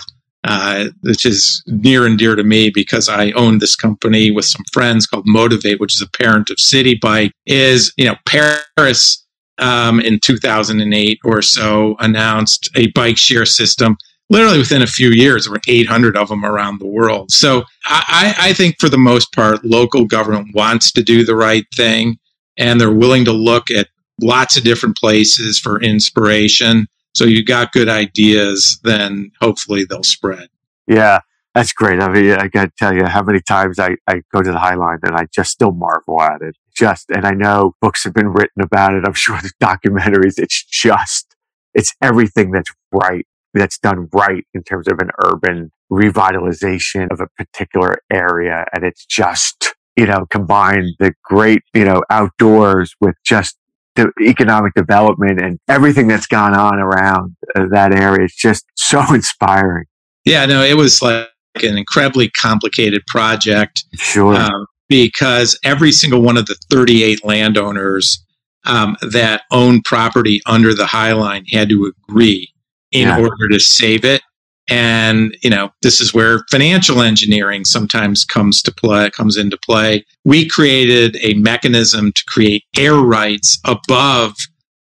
uh, 0.44 0.88
which 1.00 1.24
is 1.24 1.62
near 1.66 2.04
and 2.04 2.18
dear 2.18 2.36
to 2.36 2.44
me 2.44 2.68
because 2.68 3.08
I 3.08 3.30
own 3.30 3.58
this 3.58 3.74
company 3.74 4.30
with 4.30 4.44
some 4.44 4.62
friends 4.74 5.06
called 5.06 5.24
Motivate, 5.26 5.80
which 5.80 5.96
is 5.96 6.02
a 6.02 6.18
parent 6.18 6.50
of 6.50 6.58
Citi 6.58 7.00
Bike, 7.00 7.32
is, 7.46 7.90
you 7.96 8.04
know, 8.04 8.16
Paris 8.26 9.24
um, 9.56 10.00
in 10.00 10.20
2008 10.20 11.18
or 11.24 11.40
so 11.40 11.96
announced 11.98 12.68
a 12.76 12.88
bike 12.88 13.16
share 13.16 13.46
system 13.46 13.96
literally 14.30 14.58
within 14.58 14.82
a 14.82 14.86
few 14.86 15.10
years, 15.10 15.44
there 15.44 15.52
were 15.52 15.60
800 15.68 16.16
of 16.16 16.28
them 16.28 16.44
around 16.44 16.80
the 16.80 16.86
world. 16.86 17.30
So 17.30 17.64
I, 17.84 18.34
I 18.38 18.52
think 18.52 18.76
for 18.80 18.88
the 18.88 18.98
most 18.98 19.32
part, 19.32 19.64
local 19.64 20.06
government 20.06 20.54
wants 20.54 20.92
to 20.92 21.02
do 21.02 21.24
the 21.24 21.36
right 21.36 21.66
thing 21.74 22.18
and 22.56 22.80
they're 22.80 22.92
willing 22.92 23.24
to 23.26 23.32
look 23.32 23.70
at 23.70 23.88
lots 24.20 24.56
of 24.56 24.64
different 24.64 24.96
places 24.96 25.58
for 25.58 25.80
inspiration. 25.80 26.86
So 27.14 27.24
you've 27.24 27.46
got 27.46 27.72
good 27.72 27.88
ideas, 27.88 28.80
then 28.84 29.30
hopefully 29.40 29.84
they'll 29.84 30.02
spread. 30.02 30.48
Yeah, 30.86 31.20
that's 31.54 31.72
great. 31.72 32.00
I 32.00 32.10
mean, 32.10 32.32
I 32.32 32.48
got 32.48 32.64
to 32.64 32.72
tell 32.78 32.94
you 32.94 33.04
how 33.04 33.22
many 33.22 33.40
times 33.40 33.78
I, 33.78 33.96
I 34.06 34.22
go 34.32 34.42
to 34.42 34.50
the 34.50 34.58
High 34.58 34.74
Line 34.74 34.98
and 35.02 35.16
I 35.16 35.26
just 35.32 35.50
still 35.50 35.72
marvel 35.72 36.20
at 36.20 36.42
it. 36.42 36.56
Just, 36.76 37.10
and 37.10 37.24
I 37.24 37.32
know 37.32 37.74
books 37.80 38.02
have 38.04 38.14
been 38.14 38.28
written 38.28 38.62
about 38.62 38.94
it. 38.94 39.04
I'm 39.06 39.14
sure 39.14 39.38
there's 39.40 39.54
documentaries. 39.62 40.34
It's 40.38 40.64
just, 40.64 41.36
it's 41.72 41.94
everything 42.02 42.50
that's 42.50 42.70
right 42.92 43.26
that's 43.54 43.78
done 43.78 44.08
right 44.12 44.44
in 44.52 44.62
terms 44.62 44.88
of 44.88 44.98
an 44.98 45.10
urban 45.24 45.70
revitalization 45.90 47.10
of 47.10 47.20
a 47.20 47.26
particular 47.38 47.98
area. 48.12 48.64
And 48.74 48.84
it's 48.84 49.06
just, 49.06 49.74
you 49.96 50.06
know, 50.06 50.26
combined 50.30 50.94
the 50.98 51.14
great, 51.24 51.62
you 51.72 51.84
know, 51.84 52.02
outdoors 52.10 52.94
with 53.00 53.14
just 53.24 53.56
the 53.94 54.10
economic 54.22 54.74
development 54.74 55.40
and 55.40 55.58
everything 55.68 56.08
that's 56.08 56.26
gone 56.26 56.54
on 56.54 56.78
around 56.78 57.36
uh, 57.54 57.66
that 57.70 57.94
area. 57.94 58.24
It's 58.24 58.36
just 58.36 58.64
so 58.76 59.14
inspiring. 59.14 59.84
Yeah, 60.24 60.46
no, 60.46 60.62
it 60.62 60.76
was 60.76 61.00
like 61.00 61.28
an 61.62 61.78
incredibly 61.78 62.30
complicated 62.30 63.02
project. 63.06 63.84
Sure. 63.94 64.34
Um, 64.34 64.66
because 64.88 65.58
every 65.64 65.92
single 65.92 66.20
one 66.20 66.36
of 66.36 66.46
the 66.46 66.56
38 66.70 67.24
landowners 67.24 68.24
um, 68.66 68.96
that 69.02 69.42
own 69.50 69.80
property 69.84 70.40
under 70.46 70.74
the 70.74 70.86
High 70.86 71.12
Line 71.12 71.44
had 71.50 71.68
to 71.70 71.92
agree 72.08 72.53
in 72.94 73.08
yeah. 73.08 73.20
order 73.20 73.48
to 73.50 73.60
save 73.60 74.04
it. 74.06 74.22
And, 74.70 75.36
you 75.42 75.50
know, 75.50 75.70
this 75.82 76.00
is 76.00 76.14
where 76.14 76.40
financial 76.50 77.02
engineering 77.02 77.66
sometimes 77.66 78.24
comes 78.24 78.62
to 78.62 78.72
play, 78.72 79.10
comes 79.10 79.36
into 79.36 79.58
play. 79.58 80.06
We 80.24 80.48
created 80.48 81.18
a 81.20 81.34
mechanism 81.34 82.12
to 82.12 82.24
create 82.26 82.64
air 82.78 82.94
rights 82.94 83.58
above 83.66 84.34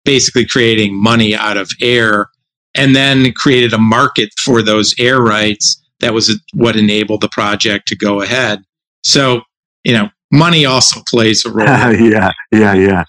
basically 0.06 0.48
creating 0.48 0.96
money 0.96 1.36
out 1.36 1.58
of 1.58 1.70
air 1.82 2.30
and 2.74 2.96
then 2.96 3.32
created 3.34 3.74
a 3.74 3.78
market 3.78 4.30
for 4.40 4.64
those 4.64 4.96
air 4.98 5.22
rights. 5.22 5.80
That 6.00 6.16
was 6.16 6.36
what 6.54 6.76
enabled 6.76 7.22
the 7.22 7.30
project 7.30 7.88
to 7.90 7.96
go 7.96 8.22
ahead. 8.22 8.64
So, 9.04 9.42
you 9.84 9.94
know, 9.94 10.10
money 10.32 10.65
also 10.65 11.02
plays 11.08 11.46
a 11.46 11.52
role. 11.52 11.68
yeah, 11.68 12.32
yeah, 12.52 12.74
yeah. 12.74 13.04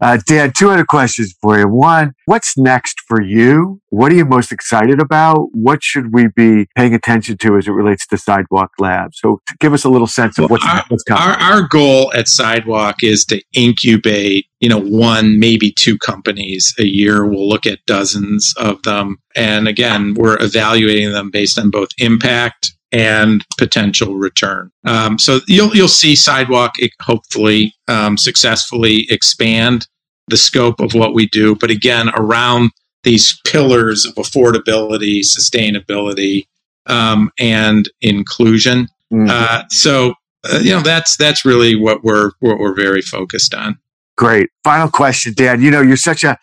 Uh, 0.00 0.18
Dan, 0.26 0.52
two 0.56 0.70
other 0.70 0.84
questions 0.84 1.34
for 1.40 1.58
you. 1.58 1.68
One, 1.68 2.12
what's 2.26 2.56
next 2.56 3.00
for 3.06 3.22
you? 3.22 3.80
What 3.90 4.10
are 4.10 4.14
you 4.16 4.24
most 4.24 4.50
excited 4.50 5.00
about? 5.00 5.48
What 5.52 5.82
should 5.82 6.12
we 6.12 6.28
be 6.28 6.66
paying 6.76 6.94
attention 6.94 7.38
to 7.38 7.56
as 7.56 7.68
it 7.68 7.72
relates 7.72 8.06
to 8.08 8.18
Sidewalk 8.18 8.70
Labs? 8.78 9.18
So, 9.20 9.40
give 9.60 9.72
us 9.72 9.84
a 9.84 9.88
little 9.88 10.06
sense 10.06 10.38
of 10.38 10.50
what's, 10.50 10.66
our, 10.66 10.84
what's 10.88 11.04
coming. 11.04 11.22
Our, 11.22 11.36
our 11.36 11.68
goal 11.68 12.12
at 12.14 12.28
Sidewalk 12.28 13.02
is 13.02 13.24
to 13.26 13.40
incubate, 13.52 14.46
you 14.60 14.68
know, 14.68 14.80
one, 14.80 15.38
maybe 15.38 15.70
two 15.70 15.96
companies 15.98 16.74
a 16.78 16.84
year. 16.84 17.26
We'll 17.26 17.48
look 17.48 17.66
at 17.66 17.78
dozens 17.86 18.52
of 18.58 18.82
them. 18.82 19.18
And 19.36 19.68
again, 19.68 20.14
we're 20.14 20.42
evaluating 20.42 21.12
them 21.12 21.30
based 21.30 21.58
on 21.58 21.70
both 21.70 21.88
impact 21.98 22.72
and 22.94 23.44
potential 23.58 24.14
return. 24.14 24.70
Um, 24.84 25.18
so 25.18 25.40
you'll 25.48 25.74
you'll 25.74 25.88
see 25.88 26.14
Sidewalk 26.14 26.74
hopefully 27.02 27.74
um, 27.88 28.16
successfully 28.16 29.06
expand 29.10 29.88
the 30.28 30.36
scope 30.36 30.80
of 30.80 30.94
what 30.94 31.12
we 31.12 31.26
do, 31.26 31.56
but 31.56 31.70
again 31.70 32.08
around 32.16 32.70
these 33.02 33.38
pillars 33.46 34.06
of 34.06 34.14
affordability, 34.14 35.20
sustainability, 35.20 36.46
um, 36.86 37.30
and 37.38 37.90
inclusion. 38.00 38.88
Mm-hmm. 39.12 39.26
Uh, 39.28 39.62
so 39.70 40.14
uh, 40.50 40.60
you 40.62 40.70
know 40.70 40.80
that's 40.80 41.16
that's 41.16 41.44
really 41.44 41.74
what 41.74 42.04
we're 42.04 42.30
what 42.38 42.58
we're 42.58 42.76
very 42.76 43.02
focused 43.02 43.54
on. 43.54 43.78
Great. 44.16 44.50
Final 44.62 44.88
question, 44.88 45.34
Dan. 45.36 45.60
You 45.60 45.72
know 45.72 45.82
you're 45.82 45.96
such 45.96 46.22
a 46.22 46.38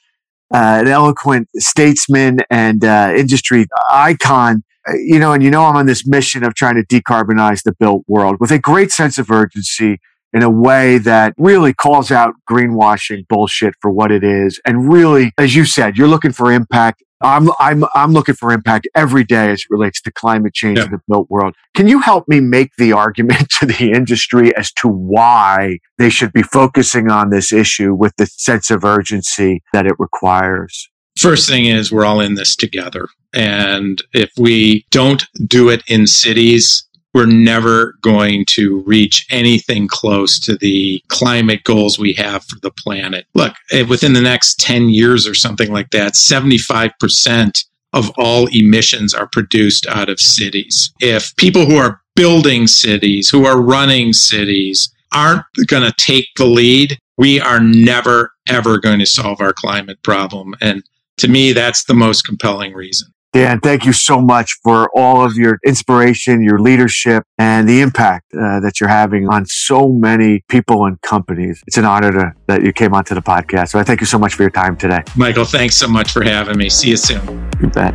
uh, 0.54 0.80
an 0.82 0.88
eloquent 0.90 1.48
statesman 1.56 2.40
and 2.50 2.84
uh, 2.84 3.14
industry 3.16 3.66
icon 3.90 4.64
Uh, 4.88 4.94
you 4.98 5.20
know, 5.20 5.34
and 5.34 5.44
you 5.44 5.52
know, 5.52 5.65
I'm 5.65 5.76
on 5.76 5.86
this 5.86 6.08
mission 6.08 6.44
of 6.44 6.56
trying 6.56 6.76
to 6.76 6.86
decarbonize 6.86 7.63
the 7.63 7.74
built 7.80 8.04
world 8.08 8.38
with 8.39 8.52
a 8.52 8.60
great 8.60 8.91
sense 8.91 9.17
of 9.17 9.30
urgency 9.30 10.00
in 10.34 10.44
a 10.44 10.50
way 10.50 10.98
that 10.98 11.34
really 11.38 11.74
calls 11.74 12.10
out 12.10 12.34
greenwashing 12.50 13.28
bullshit 13.28 13.74
for 13.82 13.91
what 13.91 14.12
it 14.12 14.24
is. 14.24 14.60
And 14.65 14.91
really, 14.91 15.34
as 15.38 15.56
you 15.56 15.65
said, 15.65 15.98
you're 15.98 16.08
looking 16.08 16.32
for 16.32 16.52
impact 16.52 17.04
I'm 17.22 17.50
I'm 17.60 17.86
I'm 17.94 18.13
looking 18.13 18.36
for 18.36 18.52
impact 18.52 18.88
every 18.96 19.24
day 19.24 19.52
as 19.52 19.60
it 19.60 19.67
relates 19.70 20.02
to 20.02 20.12
climate 20.12 20.54
change 20.54 20.80
yeah. 20.80 20.86
in 20.86 20.91
the 20.91 21.00
built 21.08 21.30
world. 21.30 21.56
Can 21.76 21.88
you 21.88 22.00
help 22.00 22.28
me 22.28 22.39
make 22.39 22.72
the 22.78 22.94
argument 22.94 23.50
to 23.60 23.65
the 23.65 23.91
industry 23.91 24.56
as 24.56 24.72
to 24.74 24.88
why 24.88 25.78
they 25.98 26.10
should 26.10 26.34
be 26.34 26.44
focusing 26.44 27.10
on 27.10 27.30
this 27.30 27.54
issue 27.54 27.94
with 27.94 28.13
the 28.17 28.26
sense 28.26 28.72
of 28.72 28.84
urgency 28.84 29.62
that 29.74 29.86
it 29.86 29.96
requires? 30.00 30.89
First 31.22 31.48
thing 31.48 31.66
is 31.66 31.92
we're 31.92 32.04
all 32.04 32.20
in 32.20 32.34
this 32.34 32.56
together. 32.56 33.08
And 33.32 34.02
if 34.12 34.32
we 34.40 34.88
don't 34.90 35.24
do 35.46 35.70
it 35.70 35.84
in 35.88 36.08
cities, 36.08 36.84
we're 37.14 37.28
never 37.28 37.94
going 38.02 38.44
to 38.48 38.82
reach 38.88 39.28
anything 39.30 39.88
close 39.88 40.40
to 40.40 40.58
the 40.58 41.00
climate 41.10 41.64
goals 41.64 42.00
we 42.00 42.14
have 42.14 42.44
for 42.46 42.58
the 42.64 42.72
planet. 42.72 43.28
Look, 43.36 43.54
eh, 43.72 43.84
within 43.84 44.14
the 44.14 44.22
next 44.22 44.60
10 44.62 44.90
years 44.90 45.28
or 45.28 45.36
something 45.36 45.72
like 45.72 45.92
that, 45.92 46.14
75% 46.14 47.66
of 47.94 48.12
all 48.18 48.48
emissions 48.52 49.14
are 49.14 49.30
produced 49.32 49.86
out 49.86 50.10
of 50.10 50.20
cities. 50.20 50.92
If 51.02 51.36
people 51.36 51.68
who 51.68 51.76
are 51.76 52.02
building 52.16 52.66
cities, 52.66 53.30
who 53.30 53.46
are 53.46 53.62
running 53.62 54.14
cities, 54.14 54.92
aren't 55.14 55.46
going 55.68 55.84
to 55.84 55.94
take 56.00 56.30
the 56.36 56.46
lead, 56.46 56.98
we 57.20 57.40
are 57.40 57.60
never, 57.60 58.32
ever 58.48 58.80
going 58.80 58.98
to 58.98 59.06
solve 59.06 59.40
our 59.40 59.54
climate 59.54 60.02
problem. 60.02 60.56
And 60.60 60.82
to 61.17 61.28
me, 61.28 61.54
that's 61.54 61.84
the 61.86 61.93
most 61.93 62.24
compelling 62.24 62.74
reason. 62.74 63.12
Dan, 63.34 63.62
thank 63.62 63.86
you 63.86 63.93
so 63.93 64.19
much 64.19 64.58
for 64.62 64.89
all 64.93 65.24
of 65.24 65.36
your 65.36 65.58
inspiration, 65.65 66.43
your 66.43 66.60
leadership, 66.60 67.24
and 67.38 67.67
the 67.67 67.80
impact 67.80 68.26
uh, 68.34 68.60
that 68.60 68.82
you're 68.82 68.89
having 68.89 69.30
on 69.30 69.45
so 69.45 69.88
many 69.88 70.43
people 70.50 70.86
and 70.86 71.00
companies. 71.02 71.63
It's 71.65 71.78
an 71.78 71.86
honor 71.86 72.12
to, 72.12 72.34
that 72.47 72.62
you 72.62 72.74
came 72.74 72.93
onto 72.93 73.15
the 73.15 73.21
podcast. 73.21 73.69
So 73.69 73.80
I 73.80 73.84
thank 73.84 74.02
you 74.02 74.06
so 74.06 74.19
much 74.19 74.34
for 74.34 74.43
your 74.43 74.50
time 74.50 74.76
today. 74.76 75.02
Michael, 75.15 75.45
thanks 75.45 75.78
so 75.78 75.88
much 75.88 76.12
for 76.12 76.24
having 76.24 76.58
me. 76.58 76.69
See 76.69 76.89
you 76.89 76.97
soon. 76.97 77.26
You 77.62 77.67
bet. 77.69 77.93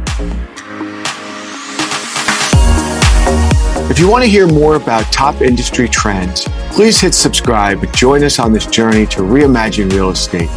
If 3.90 3.98
you 3.98 4.08
want 4.08 4.24
to 4.24 4.30
hear 4.30 4.46
more 4.46 4.76
about 4.76 5.04
top 5.12 5.42
industry 5.42 5.86
trends, 5.86 6.44
please 6.70 6.98
hit 6.98 7.12
subscribe 7.12 7.82
and 7.82 7.94
join 7.94 8.24
us 8.24 8.38
on 8.38 8.52
this 8.52 8.64
journey 8.64 9.04
to 9.08 9.20
reimagine 9.20 9.92
real 9.92 10.08
estate. 10.08 10.48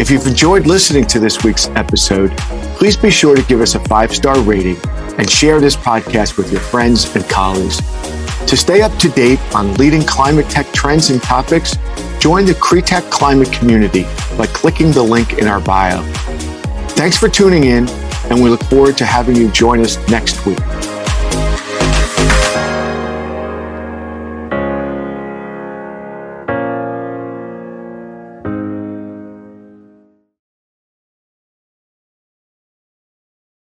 If 0.00 0.10
you've 0.10 0.26
enjoyed 0.26 0.66
listening 0.66 1.04
to 1.08 1.18
this 1.18 1.44
week's 1.44 1.68
episode, 1.76 2.34
please 2.78 2.96
be 2.96 3.10
sure 3.10 3.36
to 3.36 3.42
give 3.42 3.60
us 3.60 3.74
a 3.74 3.80
five 3.80 4.14
star 4.14 4.40
rating 4.40 4.78
and 5.18 5.28
share 5.28 5.60
this 5.60 5.76
podcast 5.76 6.38
with 6.38 6.50
your 6.50 6.62
friends 6.62 7.14
and 7.14 7.22
colleagues. 7.28 7.82
To 8.46 8.56
stay 8.56 8.80
up 8.80 8.96
to 8.96 9.10
date 9.10 9.38
on 9.54 9.74
leading 9.74 10.02
climate 10.02 10.48
tech 10.48 10.72
trends 10.72 11.10
and 11.10 11.22
topics, 11.22 11.76
join 12.18 12.46
the 12.46 12.54
CREtech 12.54 13.10
climate 13.10 13.52
community 13.52 14.04
by 14.38 14.46
clicking 14.46 14.90
the 14.90 15.02
link 15.02 15.34
in 15.34 15.46
our 15.46 15.60
bio. 15.60 16.00
Thanks 16.96 17.18
for 17.18 17.28
tuning 17.28 17.64
in, 17.64 17.86
and 18.30 18.42
we 18.42 18.48
look 18.48 18.64
forward 18.64 18.96
to 18.96 19.04
having 19.04 19.36
you 19.36 19.50
join 19.50 19.80
us 19.80 19.98
next 20.08 20.46
week. 20.46 20.56